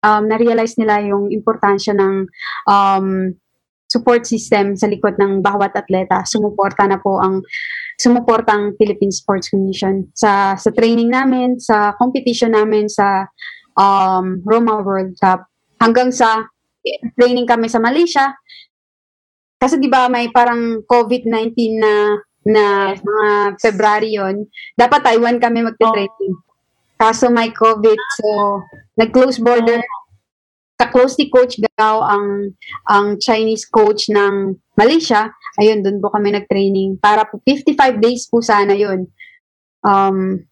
[0.00, 2.24] um, na-realize nila yung importansya ng
[2.70, 3.36] um,
[3.90, 6.22] support system sa likod ng bawat atleta.
[6.24, 7.42] Sumuporta na po ang
[7.96, 13.28] sumuporta ang Philippine Sports Commission sa sa training namin, sa competition namin sa
[13.76, 15.48] um, Roma World Cup
[15.80, 16.48] hanggang sa
[17.16, 18.36] training kami sa Malaysia.
[19.56, 24.46] Kasi 'di ba may parang COVID-19 na na mga February yon,
[24.78, 26.34] dapat Taiwan kami magte-training.
[26.96, 28.26] Kaso may COVID, so
[28.94, 29.82] nag-close border.
[30.76, 32.52] Ka-close ni Coach Gao ang
[32.84, 37.00] ang Chinese coach ng Malaysia ayun, doon po kami nag-training.
[37.00, 39.08] Para po, 55 days po sana yun.
[39.80, 40.44] Um,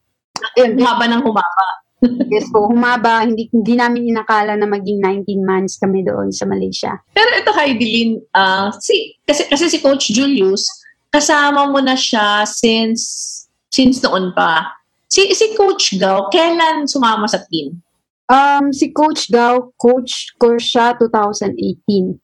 [0.56, 1.66] ayun, humaba ng humaba.
[2.32, 3.24] yes po, humaba.
[3.24, 7.00] Hindi, hindi namin inakala na maging 19 months kami doon sa Malaysia.
[7.12, 10.64] Pero ito, Heidelin, uh, si, kasi, kasi si Coach Julius,
[11.12, 13.30] kasama mo na siya since
[13.70, 14.74] since noon pa.
[15.06, 17.78] Si, si Coach Gao, kailan sumama sa team?
[18.24, 22.16] Um, si Coach Gao, coach ko siya 2018.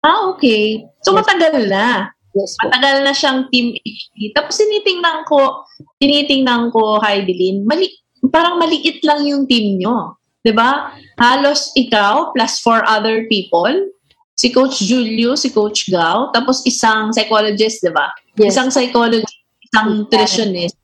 [0.00, 0.80] Ah, okay.
[1.04, 1.20] So, yes.
[1.20, 2.08] matagal na.
[2.32, 2.72] Yes po.
[2.72, 4.32] Matagal na siyang Team HD.
[4.32, 5.68] Tapos, tinitingnan ko,
[6.00, 7.92] tinitingnan ko, Heidelin, mali,
[8.32, 10.16] parang maliit lang yung team nyo.
[10.16, 10.40] ba?
[10.40, 10.70] Diba?
[11.20, 13.92] Halos ikaw plus four other people.
[14.40, 18.08] Si Coach Julio, si Coach Gao, tapos isang psychologist, di ba?
[18.40, 18.56] Yes.
[18.56, 19.36] Isang psychologist,
[19.68, 20.80] isang nutritionist.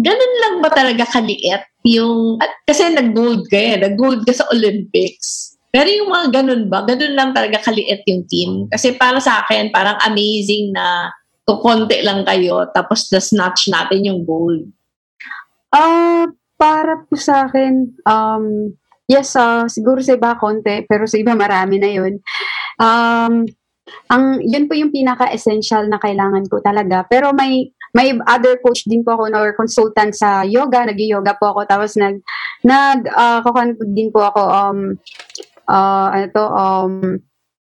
[0.00, 5.56] Ganun lang ba talaga kaliit yung, at, kasi nag-gold ka eh, nag-gold ka sa Olympics.
[5.70, 8.50] Pero yung mga ganun ba, ganun lang talaga kaliit yung team.
[8.68, 11.14] Kasi para sa akin, parang amazing na
[11.46, 14.66] kukonti lang kayo, tapos na-snatch natin yung gold.
[15.70, 16.24] Ah, uh,
[16.60, 18.74] para po sa akin, um,
[19.08, 22.20] yes, uh, siguro sa iba konti, pero sa iba marami na yun.
[22.76, 23.48] Um,
[24.06, 27.02] ang yun po yung pinaka-essential na kailangan ko talaga.
[27.10, 31.66] Pero may may other coach din po ako or consultant sa yoga, nag-yoga po ako
[31.66, 32.22] tapos nag
[32.62, 33.42] nag uh,
[33.90, 34.78] din po ako um
[35.70, 36.92] uh, ano to, um,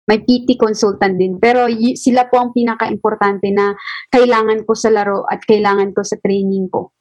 [0.08, 1.36] may PT consultant din.
[1.36, 3.76] Pero y- sila po ang pinaka-importante na
[4.08, 6.94] kailangan ko sa laro at kailangan ko sa training ko.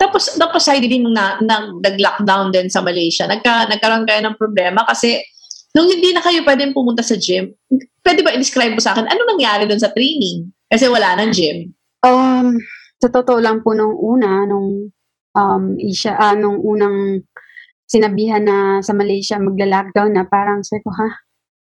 [0.00, 3.28] Tapos, tapos side din na, na nag-lockdown din sa Malaysia.
[3.28, 5.20] Nagka, nagkaroon kayo ng problema kasi
[5.76, 7.52] nung hindi na kayo pwedeng pumunta sa gym,
[8.00, 10.48] pwede ba i-describe mo sa akin, ano nangyari doon sa training?
[10.66, 11.75] Kasi wala nang gym.
[12.04, 12.60] Um,
[13.00, 14.92] sa totoo lang po nung una, nung
[15.36, 17.22] um, Asia, ah, nung unang
[17.86, 21.10] sinabihan na sa Malaysia magla-lockdown na parang sabi ko, ha?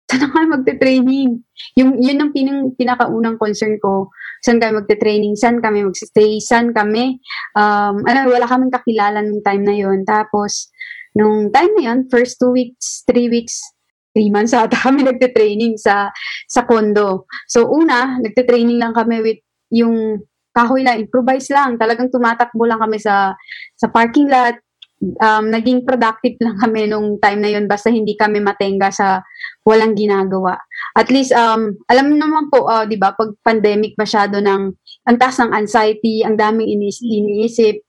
[0.05, 1.41] Saan kayo magte-training?
[1.81, 4.13] Yung, yun ang pinang, pinakaunang concern ko.
[4.45, 5.33] Saan kami magte-training?
[5.33, 6.37] Saan kami magstay?
[6.37, 7.17] Saan kami?
[7.57, 10.69] Um, ano, wala kaming kakilala nung time na yon Tapos,
[11.17, 13.57] nung time na yon first two weeks, three weeks,
[14.13, 16.13] three months ata kami nagte-training sa,
[16.45, 17.25] sa condo.
[17.49, 19.41] So, una, nagte-training lang kami with
[19.75, 20.23] yung
[20.55, 21.75] kahoy lang, improvise lang.
[21.75, 23.35] Talagang tumatakbo lang kami sa
[23.75, 24.55] sa parking lot,
[25.01, 29.19] um, naging productive lang kami nung time na yun basta hindi kami matenga sa
[29.67, 30.55] walang ginagawa.
[30.95, 34.71] At least, um, alam naman po, uh, di ba, pag pandemic masyado ng,
[35.05, 37.83] ang taas ng anxiety, ang daming inis- iniisip,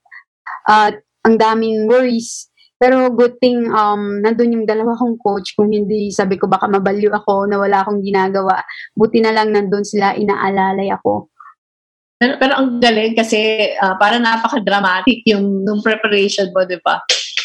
[0.67, 2.51] at uh, ang daming worries.
[2.77, 5.57] Pero good thing, um, nandun yung dalawa kong coach.
[5.57, 8.61] Kung hindi, sabi ko baka mabalyo ako na wala akong ginagawa.
[8.93, 11.31] Buti na lang nandun sila, inaalalay ako.
[12.17, 16.97] Pero, pero ang galing kasi uh, para napaka-dramatic yung, yung preparation mo, di ba?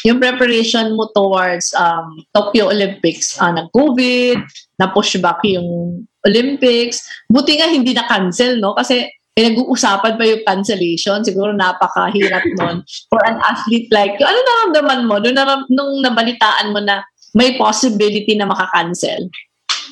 [0.09, 4.41] Yung preparation mo towards um, Tokyo Olympics, uh, nag-COVID,
[4.81, 7.05] na-push back yung Olympics.
[7.29, 8.73] Buti nga hindi na-cancel, no?
[8.73, 9.07] Kasi
[9.37, 11.21] pinag-uusapan pa yung cancellation.
[11.21, 12.81] Siguro napakahirap nun
[13.13, 14.25] for an athlete like you.
[14.25, 17.05] Ano naramdaman mo nung, naram, nung nabalitaan mo na
[17.37, 19.29] may possibility na maka-cancel?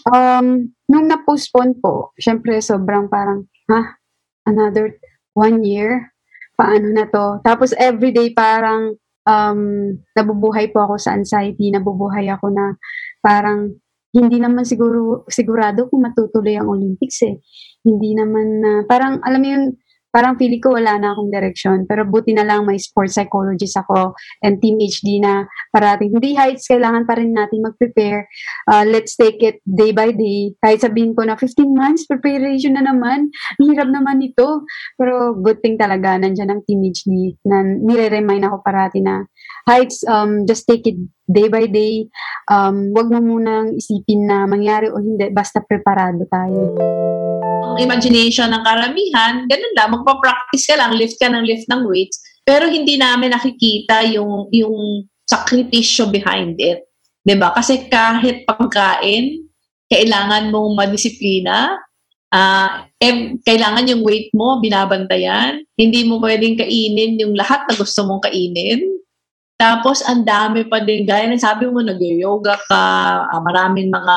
[0.09, 3.99] Um, nung na-postpone po, syempre sobrang parang, ha?
[4.50, 4.98] Another
[5.32, 6.10] one year,
[6.58, 7.38] paano na to?
[7.46, 9.60] Tapos everyday parang um,
[10.12, 12.74] nabubuhay po ako sa anxiety, nabubuhay ako na
[13.22, 13.78] parang
[14.10, 17.38] hindi naman siguro sigurado kung matutuloy ang Olympics eh.
[17.86, 19.64] Hindi naman na parang alam mo yun
[20.11, 21.87] parang feeling ko wala na akong direction.
[21.87, 26.12] Pero buti na lang may sports psychologist ako and Team HD na parating.
[26.14, 28.27] Hindi heights, kailangan pa rin natin mag-prepare.
[28.66, 30.53] Uh, let's take it day by day.
[30.61, 33.31] Kahit sabihin ko na 15 months preparation na naman.
[33.62, 34.66] Hirap naman ito.
[34.99, 39.25] Pero good thing talaga, nandiyan ang Team HD na nire-remind ako parati na
[39.70, 40.99] heights, um, just take it
[41.31, 42.11] day by day.
[42.51, 46.75] Um, wag mo munang isipin na mangyari o hindi, basta preparado tayo
[47.78, 52.66] imagination ng karamihan, ganun lang, magpa-practice ka lang, lift ka ng lift ng weights, pero
[52.66, 56.83] hindi namin nakikita yung, yung sakripisyo behind it.
[57.22, 57.48] ba diba?
[57.54, 59.46] Kasi kahit pagkain,
[59.87, 61.78] kailangan mong madisiplina,
[62.35, 65.62] uh, eh, kailangan yung weight mo, binabantayan.
[65.76, 68.83] Hindi mo pwedeng kainin yung lahat na gusto mong kainin.
[69.61, 72.85] Tapos, ang dami pa din, gaya ng sabi mo, nag-yoga ka,
[73.28, 74.16] uh, maraming mga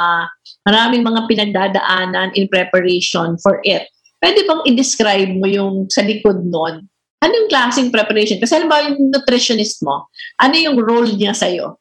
[0.64, 3.88] maraming mga pinagdadaanan in preparation for it.
[4.24, 6.88] Pwede bang i-describe mo yung sa likod nun?
[7.24, 8.40] Ano yung klaseng preparation?
[8.40, 10.08] Kasi alam ba yung nutritionist mo,
[10.40, 11.80] ano yung role niya sa'yo?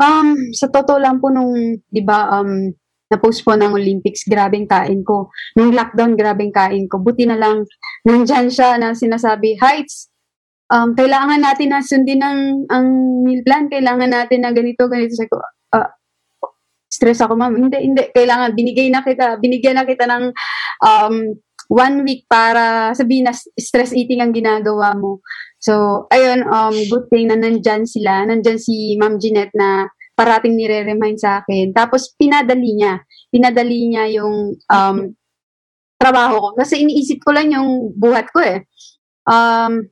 [0.00, 1.52] Um, sa totoo lang po nung,
[1.92, 2.72] di ba, um,
[3.12, 5.28] na-post po ng Olympics, grabing kain ko.
[5.58, 7.02] Nung lockdown, grabing kain ko.
[7.02, 7.68] Buti na lang,
[8.06, 10.08] nandyan siya na sinasabi, Heights,
[10.72, 12.86] um, kailangan natin na sundin ang, ang
[13.26, 15.12] meal plan, kailangan natin na ganito, ganito.
[15.18, 15.42] Sabi ko,
[15.76, 15.90] uh,
[17.00, 17.56] stress ako, ma'am.
[17.56, 18.02] Hindi, hindi.
[18.12, 20.24] Kailangan, binigay na kita, binigyan na kita ng
[20.84, 21.32] um,
[21.72, 25.24] one week para sabihin na stress eating ang ginagawa mo.
[25.56, 28.28] So, ayun, um, good thing na nandyan sila.
[28.28, 31.72] Nandyan si Ma'am Jeanette na parating nire-remind sa akin.
[31.72, 33.00] Tapos, pinadali niya.
[33.32, 34.96] Pinadali niya yung um,
[35.96, 36.48] trabaho ko.
[36.60, 38.68] Kasi iniisip ko lang yung buhat ko eh.
[39.24, 39.88] Um,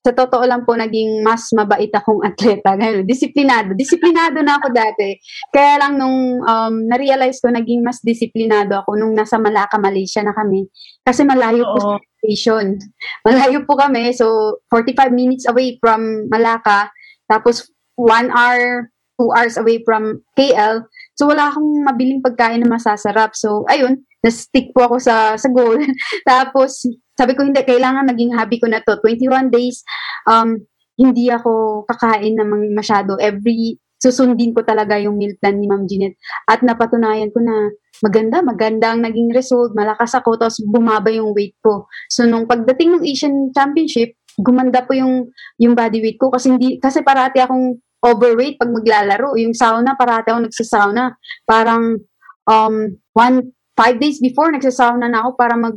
[0.00, 2.72] sa totoo lang po, naging mas mabait akong atleta.
[2.72, 3.76] Ngayon, disiplinado.
[3.76, 5.20] Disiplinado na ako dati.
[5.52, 10.32] Kaya lang nung um, na-realize ko, naging mas disiplinado ako nung nasa Malacca, Malaysia na
[10.32, 10.64] kami.
[11.04, 11.72] Kasi malayo Oo.
[11.76, 12.80] po sa station.
[13.28, 14.16] Malayo po kami.
[14.16, 16.88] So, 45 minutes away from Malacca.
[17.28, 17.68] Tapos,
[18.00, 18.88] 1 hour,
[19.20, 20.88] 2 hours away from KL.
[21.12, 23.36] So, wala akong mabiling pagkain na masasarap.
[23.36, 25.80] So, ayun, na-stick po ako sa, sa goal.
[26.28, 26.84] Tapos,
[27.16, 29.00] sabi ko, hindi, kailangan maging hobby ko na to.
[29.00, 29.84] 21 days,
[30.28, 30.60] um,
[31.00, 33.16] hindi ako kakain na masyado.
[33.16, 36.20] Every, susundin ko talaga yung meal plan ni Ma'am Jeanette.
[36.48, 37.72] At napatunayan ko na
[38.04, 39.72] maganda, maganda ang naging result.
[39.72, 41.88] Malakas ako, tapos bumaba yung weight ko.
[42.08, 45.28] So, nung pagdating ng Asian Championship, gumanda po yung,
[45.60, 49.36] yung body weight ko kasi hindi, kasi parati akong overweight pag maglalaro.
[49.36, 51.16] Yung sauna, parati ako nagsasauna.
[51.44, 52.00] Parang,
[52.48, 52.74] um,
[53.12, 55.76] one, five days before, nagsasauna na ako para mag,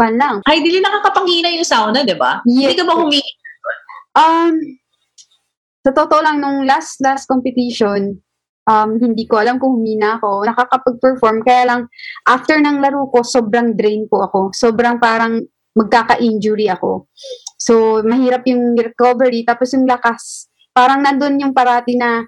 [0.00, 0.40] Pan lang.
[0.48, 2.40] Ay, dili nakakapangina yung sauna, di ba?
[2.48, 2.72] Yes.
[2.72, 3.32] Hindi ka ba humingi?
[4.16, 4.54] Um,
[5.84, 8.16] sa totoo lang, nung last, last competition,
[8.64, 10.48] um, hindi ko alam kung humina ako.
[10.48, 11.44] Nakakapag-perform.
[11.44, 11.80] Kaya lang,
[12.24, 14.56] after ng laro ko, sobrang drain po ako.
[14.56, 15.36] Sobrang parang
[15.76, 17.04] magkaka-injury ako.
[17.60, 19.44] So, mahirap yung recovery.
[19.44, 22.24] Tapos yung lakas, parang nandun yung parati na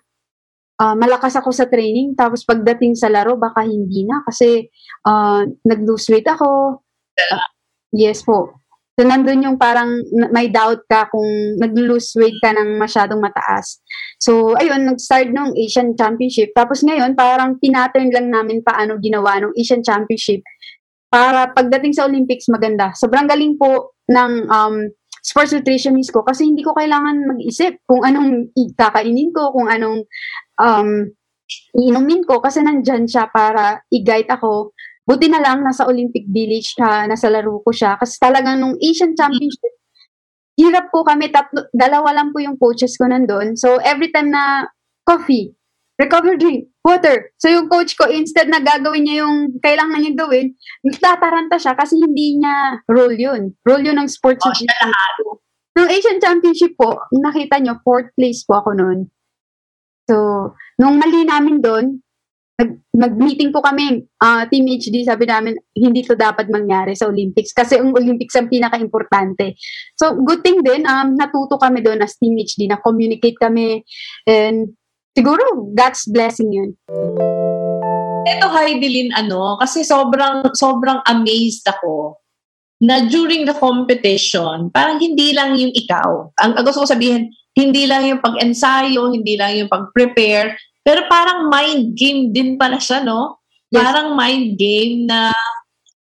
[0.81, 2.15] uh, malakas ako sa training.
[2.15, 4.23] Tapos pagdating sa laro, baka hindi na.
[4.25, 4.71] Kasi
[5.09, 6.81] uh, nag-lose weight ako.
[7.19, 7.49] Uh,
[7.93, 8.57] Yes po.
[8.97, 13.81] So, nandun yung parang may doubt ka kung nag-lose weight ka ng masyadong mataas.
[14.21, 16.53] So, ayun, nag-start nung Asian Championship.
[16.53, 20.45] Tapos ngayon, parang pinattern lang namin paano ginawa nung Asian Championship
[21.09, 22.93] para pagdating sa Olympics maganda.
[22.97, 24.77] Sobrang galing po ng um,
[25.23, 30.03] sports nutritionist ko kasi hindi ko kailangan mag-isip kung anong kakainin ko, kung anong
[30.59, 31.07] um,
[31.79, 37.05] iinumin ko kasi nandyan siya para i-guide ako Buti na lang, nasa Olympic Village, uh,
[37.11, 38.01] nasa laro ko siya.
[38.01, 39.75] Kasi talagang nung Asian Championship,
[40.57, 43.53] hirap po kami, tatlo, dalawa lang po yung coaches ko nandun.
[43.59, 44.73] So, every time na
[45.05, 45.53] coffee,
[46.01, 47.31] recover drink, water.
[47.39, 50.59] So, yung coach ko, instead na gagawin niya yung kailangan niya gawin,
[50.99, 53.55] tataranta siya kasi hindi niya role yun.
[53.63, 54.43] Role yun ng sports.
[54.43, 54.75] Oh, siya
[55.73, 59.09] Nung Asian Championship po, nakita niyo, fourth place po ako noon.
[60.05, 60.17] So,
[60.77, 62.05] nung mali namin doon,
[62.61, 67.57] nag, nag-meeting po kami, uh, Team HD, sabi namin, hindi to dapat mangyari sa Olympics
[67.57, 69.57] kasi ang Olympics ang pinaka-importante.
[69.97, 73.81] So, good thing din, um, natuto kami doon as Team HD, na communicate kami
[74.29, 74.77] and
[75.17, 76.71] siguro, God's blessing yun.
[78.23, 82.21] Ito, Heidelin, ano, kasi sobrang, sobrang amazed ako
[82.83, 86.35] na during the competition, parang hindi lang yung ikaw.
[86.43, 91.47] Ang, ang gusto ko sabihin, hindi lang yung pag-ensayo, hindi lang yung pag-prepare, pero parang
[91.47, 93.39] mind game din pala siya, no?
[93.71, 93.79] Yes.
[93.79, 95.31] Parang mind game na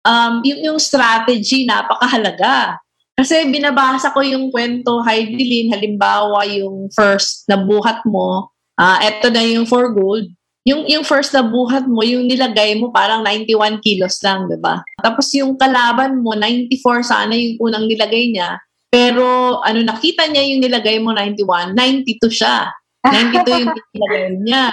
[0.04, 2.76] um, yung, yung strategy napakahalaga.
[3.16, 9.44] Kasi binabasa ko yung kwento, Heidelin, halimbawa yung first na buhat mo, uh, eto na
[9.44, 10.28] yung for gold,
[10.66, 14.82] yung, yung first na buhat mo, yung nilagay mo parang 91 kilos lang, di ba?
[14.98, 18.58] Tapos yung kalaban mo, 94 sana yung unang nilagay niya.
[18.90, 22.74] Pero ano nakita niya yung nilagay mo 91, 92 siya.
[23.06, 24.66] 92 yung nilagay niya.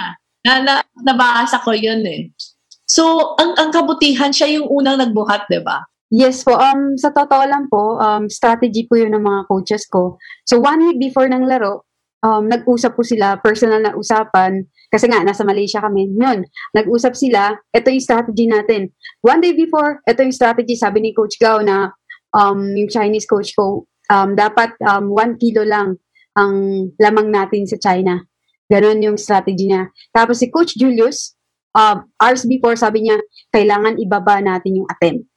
[0.43, 0.75] Na, na,
[1.05, 2.33] nabasa ko yun eh.
[2.89, 5.87] So, ang, ang kabutihan, siya yung unang nagbuhat, di ba?
[6.13, 6.61] Yes po.
[6.61, 10.21] Um, sa totoo lang po, um, strategy po yun ng mga coaches ko.
[10.45, 11.89] So, one week before ng laro,
[12.23, 16.09] um, nag-usap po sila, personal na usapan, kasi nga, nasa Malaysia kami.
[16.15, 18.95] Yun, nag-usap sila, ito yung strategy natin.
[19.21, 21.91] One day before, ito yung strategy, sabi ni Coach Gao na
[22.37, 26.01] um, yung Chinese coach ko, um, dapat um, one kilo lang
[26.37, 28.25] ang lamang natin sa China.
[28.69, 29.93] Ganon yung strategy niya.
[30.17, 31.37] Tapos si Coach Julius,
[31.77, 33.21] uh, hours before, sabi niya,
[33.53, 35.29] kailangan ibaba natin yung attempt.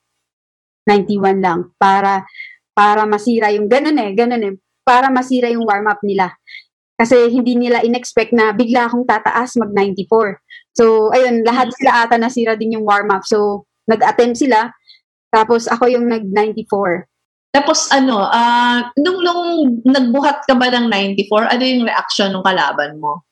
[0.87, 1.59] 91 lang.
[1.75, 2.23] Para,
[2.71, 4.53] para masira yung, ganon eh, ganon eh.
[4.85, 6.31] Para masira yung warm-up nila.
[6.95, 10.39] Kasi hindi nila in-expect na bigla akong tataas mag 94.
[10.75, 13.27] So, ayun, lahat sila ata nasira din yung warm-up.
[13.27, 14.71] So, nag-attempt sila.
[15.27, 17.07] Tapos ako yung nag-94.
[17.55, 19.43] Tapos ano, uh, nung, nung
[19.87, 23.23] nagbuhat ka ba ng 94, ano yung reaction ng kalaban mo?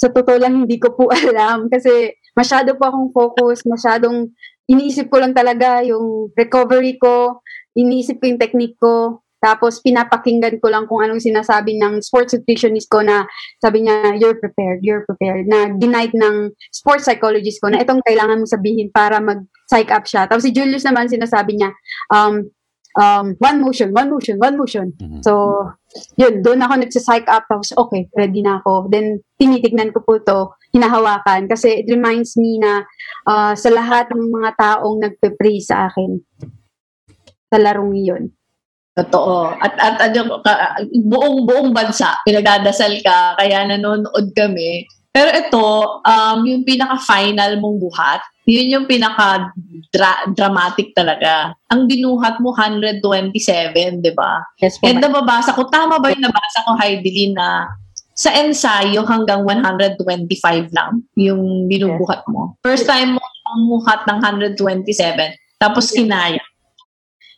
[0.00, 4.32] Sa totoo lang, hindi ko po alam kasi masyado po akong focus, masyadong
[4.64, 7.44] iniisip ko lang talaga yung recovery ko,
[7.76, 12.88] iniisip ko yung technique ko, tapos pinapakinggan ko lang kung anong sinasabi ng sports nutritionist
[12.88, 13.28] ko na
[13.60, 15.44] sabi niya, you're prepared, you're prepared.
[15.44, 20.24] Na denied ng sports psychologist ko na itong kailangan mo sabihin para mag-psych up siya.
[20.24, 21.76] Tapos si Julius naman sinasabi niya,
[22.08, 22.48] um,
[22.96, 24.96] um, one motion, one motion, one motion.
[24.96, 25.20] Mm-hmm.
[25.20, 25.52] So,
[26.16, 27.44] yun, doon ako nagsa-psych up.
[27.50, 28.88] Tapos, okay, ready na ako.
[28.88, 31.50] Then, tinitignan ko po to hinahawakan.
[31.50, 32.86] Kasi it reminds me na
[33.28, 36.22] uh, sa lahat ng mga taong nagpe-pray sa akin
[37.52, 38.32] sa larong iyon.
[38.94, 39.58] Totoo.
[39.58, 40.38] At, at ano,
[41.02, 44.86] buong buong bansa, pinagdadasal ka, kaya nanonood kami.
[45.14, 45.66] Pero ito,
[46.02, 51.54] um, yung pinaka-final mong buhat, yun yung pinaka-dramatic talaga.
[51.70, 54.42] Ang binuhat mo, 127, di ba?
[54.58, 57.66] Yes, And nababasa ko, tama ba yung nabasa ko, Heidelin, na
[58.14, 62.54] sa ensayo hanggang 125 lang yung binubuhat mo.
[62.62, 63.22] First time mo
[63.54, 64.18] muhat ng
[64.54, 66.42] 127, tapos kinaya.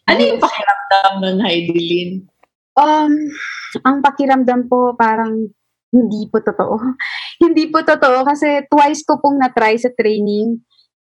[0.08, 0.75] Ano yung pakiramdam
[1.20, 2.26] nun, Heidelin?
[2.76, 3.12] Um,
[3.82, 5.48] ang pakiramdam po parang
[5.90, 6.76] hindi po totoo.
[7.44, 10.60] hindi po totoo kasi twice ko pong na-try sa training.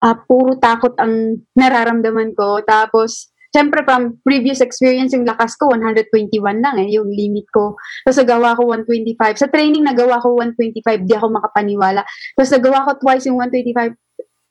[0.04, 2.60] Uh, puro takot ang nararamdaman ko.
[2.68, 7.78] Tapos, syempre from previous experience, yung lakas ko, 121 lang eh, yung limit ko.
[8.04, 9.40] Tapos nagawa ko 125.
[9.40, 12.02] Sa training, nagawa ko 125, di ako makapaniwala.
[12.34, 13.94] Tapos nagawa ko twice yung 125,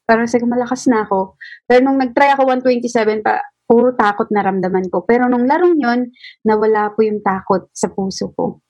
[0.06, 1.34] parang sa malakas na ako.
[1.66, 3.42] Pero nung nag-try ako 127, pa,
[3.72, 5.08] puro takot na ramdaman ko.
[5.08, 6.12] Pero nung larong yon
[6.44, 8.60] nawala po yung takot sa puso ko.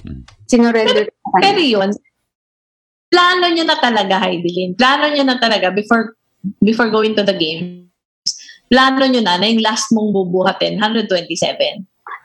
[0.00, 0.24] Hmm.
[0.48, 1.92] Sinurrender pero, pero yun,
[3.12, 4.72] plano nyo na talaga, Heidelin.
[4.72, 6.16] Plano nyo na talaga before
[6.64, 7.92] before going to the game.
[8.72, 11.84] Plano nyo na na yung last mong bubuhatin, 127.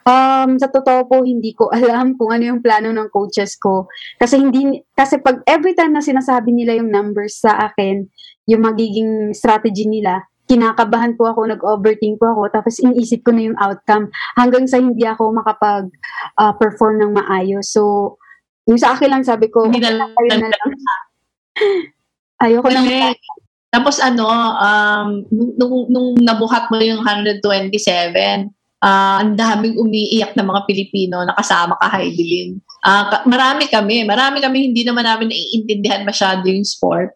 [0.09, 3.91] Um, sa totoo po, hindi ko alam kung ano yung plano ng coaches ko.
[4.17, 8.07] Kasi hindi, kasi pag every time na sinasabi nila yung numbers sa akin,
[8.49, 13.57] yung magiging strategy nila, kinakabahan po ako, nag-overthink po ako, tapos iniisip ko na yung
[13.61, 17.69] outcome hanggang sa hindi ako makapag-perform uh, ng maayos.
[17.69, 18.17] So,
[18.65, 20.11] yung sa akin lang sabi ko, hindi na lang.
[20.17, 20.71] Na lang.
[22.43, 22.85] Ayoko lang.
[23.69, 24.25] Tapos ano,
[24.57, 28.49] um, nung, nung nabuhat mo yung 127,
[28.81, 32.57] uh, ang daming umiiyak na mga Pilipino na kasama ka, Heidelin.
[32.81, 37.13] Uh, marami kami, marami kami hindi naman namin naiintindihan masyado yung sport.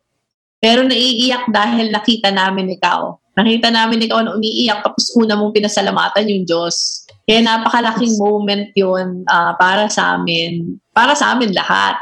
[0.61, 3.22] Pero naiiyak dahil nakita namin ikaw.
[3.33, 7.05] Nakita namin ikaw na umiiyak tapos una mong pinasalamatan yung Diyos.
[7.25, 10.77] Kaya napakalaking moment yun uh, para sa amin.
[10.93, 11.97] Para sa amin lahat.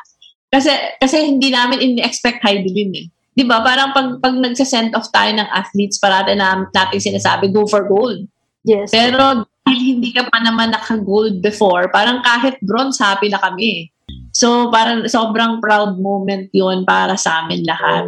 [0.52, 3.08] Kasi kasi hindi namin in-expect Heidelin eh.
[3.32, 3.64] 'Di ba?
[3.64, 8.28] Parang pag pag nagse-send off tayo ng athletes, parati na natin sinasabi go for gold.
[8.68, 8.92] Yes.
[8.92, 13.88] Pero dahil hindi ka pa naman naka-gold before, parang kahit bronze happy na kami.
[14.36, 18.08] So, parang sobrang proud moment yon para sa amin lahat.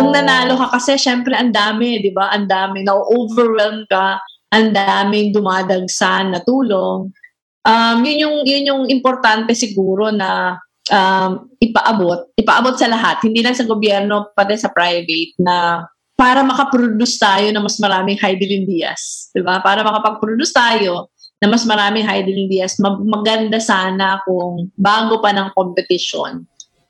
[0.00, 2.32] Nung nanalo ka kasi, syempre, ang dami, di ba?
[2.32, 4.16] Ang dami, na-overwhelm ka,
[4.48, 7.12] ang daming dumadagsan na tulong.
[7.60, 10.56] Um, yun yung, yun yung importante siguro na
[10.88, 15.84] um, ipaabot, ipaabot sa lahat, hindi lang sa gobyerno, pati sa private, na
[16.16, 19.32] para makaproduce tayo ng mas maraming Heidelin Diaz.
[19.32, 19.60] Di ba?
[19.60, 26.44] Para makapag-produce tayo na mas maraming Heidelin Diaz, maganda sana kung bago pa ng competition,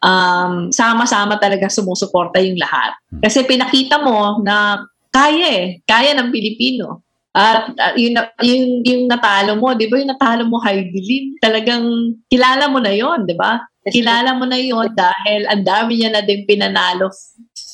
[0.05, 2.96] um, sama-sama talaga sumusuporta yung lahat.
[3.20, 7.05] Kasi pinakita mo na kaya eh, kaya ng Pilipino.
[7.30, 12.66] At uh, yung, yung, yung natalo mo, di ba yung natalo mo Heidelin, talagang kilala
[12.66, 13.62] mo na yon di ba?
[13.86, 17.09] Kilala mo na yon dahil ang dami niya na din pinanalo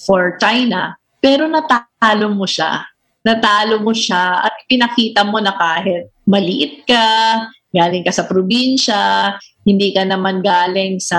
[0.05, 0.95] for China.
[1.25, 2.85] Pero natalo mo siya.
[3.25, 7.05] Natalo mo siya at pinakita mo na kahit maliit ka,
[7.75, 9.35] galing ka sa probinsya,
[9.67, 11.19] hindi ka naman galing sa,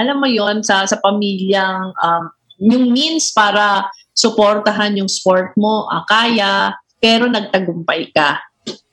[0.00, 2.24] alam mo yon sa, sa pamilyang, um,
[2.56, 3.84] yung means para
[4.16, 8.40] suportahan yung sport mo, ah, kaya, pero nagtagumpay ka.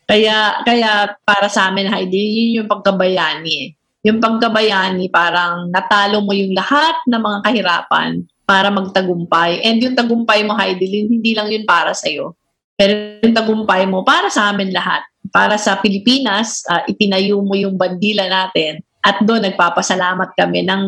[0.03, 2.19] Kaya, kaya para sa amin, Heidi,
[2.51, 3.53] yun yung pagkabayani.
[3.63, 3.67] Eh.
[4.09, 8.11] Yung pagkabayani, parang natalo mo yung lahat ng mga kahirapan
[8.43, 9.63] para magtagumpay.
[9.63, 12.35] And yung tagumpay mo, Heidi, hindi lang yun para sa'yo.
[12.75, 17.77] Pero yung tagumpay mo, para sa amin lahat para sa Pilipinas, uh, itinayo mo yung
[17.77, 20.81] bandila natin at doon nagpapasalamat kami ng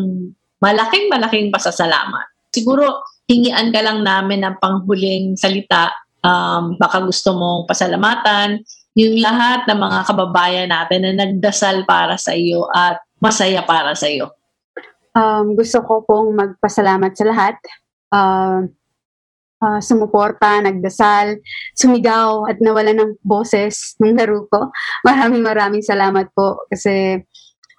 [0.60, 2.28] malaking malaking pasasalamat.
[2.52, 5.90] Siguro hingian ka lang namin ng panghuling salita.
[6.22, 8.62] Um, baka gusto mong pasalamatan
[8.94, 14.06] yung lahat ng mga kababayan natin na nagdasal para sa iyo at masaya para sa
[14.06, 14.30] iyo.
[15.16, 17.56] Um, gusto ko pong magpasalamat sa lahat.
[18.12, 18.68] Uh,
[19.64, 21.40] uh, sumuporta, nagdasal,
[21.72, 24.68] sumigaw at nawala ng boses ng laro ko.
[25.08, 27.24] Maraming maraming salamat po kasi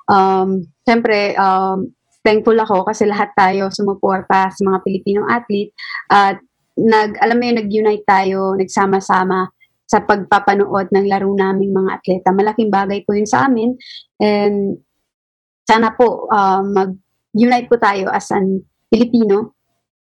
[0.09, 1.91] um, siyempre um,
[2.23, 5.75] thankful ako kasi lahat tayo sumuporta sa mga Pilipinong athlete
[6.07, 6.39] at
[6.73, 9.51] nag alam mo yun, nag-unite tayo, nagsama-sama
[9.85, 12.33] sa pagpapanood ng laro naming mga atleta.
[12.33, 13.77] Malaking bagay po yun sa amin
[14.17, 14.81] and
[15.67, 19.53] sana po uh, mag-unite po tayo as an Pilipino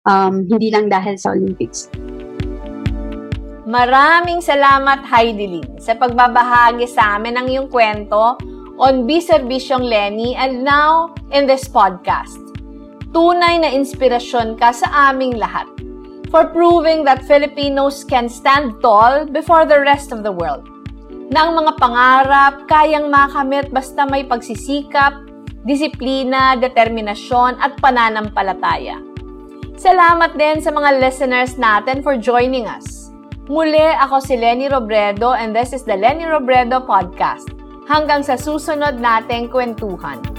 [0.08, 1.92] um, hindi lang dahil sa Olympics.
[3.66, 8.38] Maraming salamat Heidelin sa pagbabahagi sa amin ng iyong kwento
[8.78, 12.40] on Biserbisyong Lenny and now in this podcast.
[13.16, 15.68] Tunay na inspirasyon ka sa aming lahat
[16.28, 20.68] for proving that Filipinos can stand tall before the rest of the world.
[21.32, 25.16] Na ang mga pangarap kayang makamit basta may pagsisikap,
[25.64, 29.00] disiplina, determinasyon at pananampalataya.
[29.80, 33.12] Salamat din sa mga listeners natin for joining us.
[33.48, 37.65] Muli, ako si Lenny Robredo and this is the Lenny Robredo Podcast.
[37.86, 40.35] Hanggang sa susunod nating kwentuhan.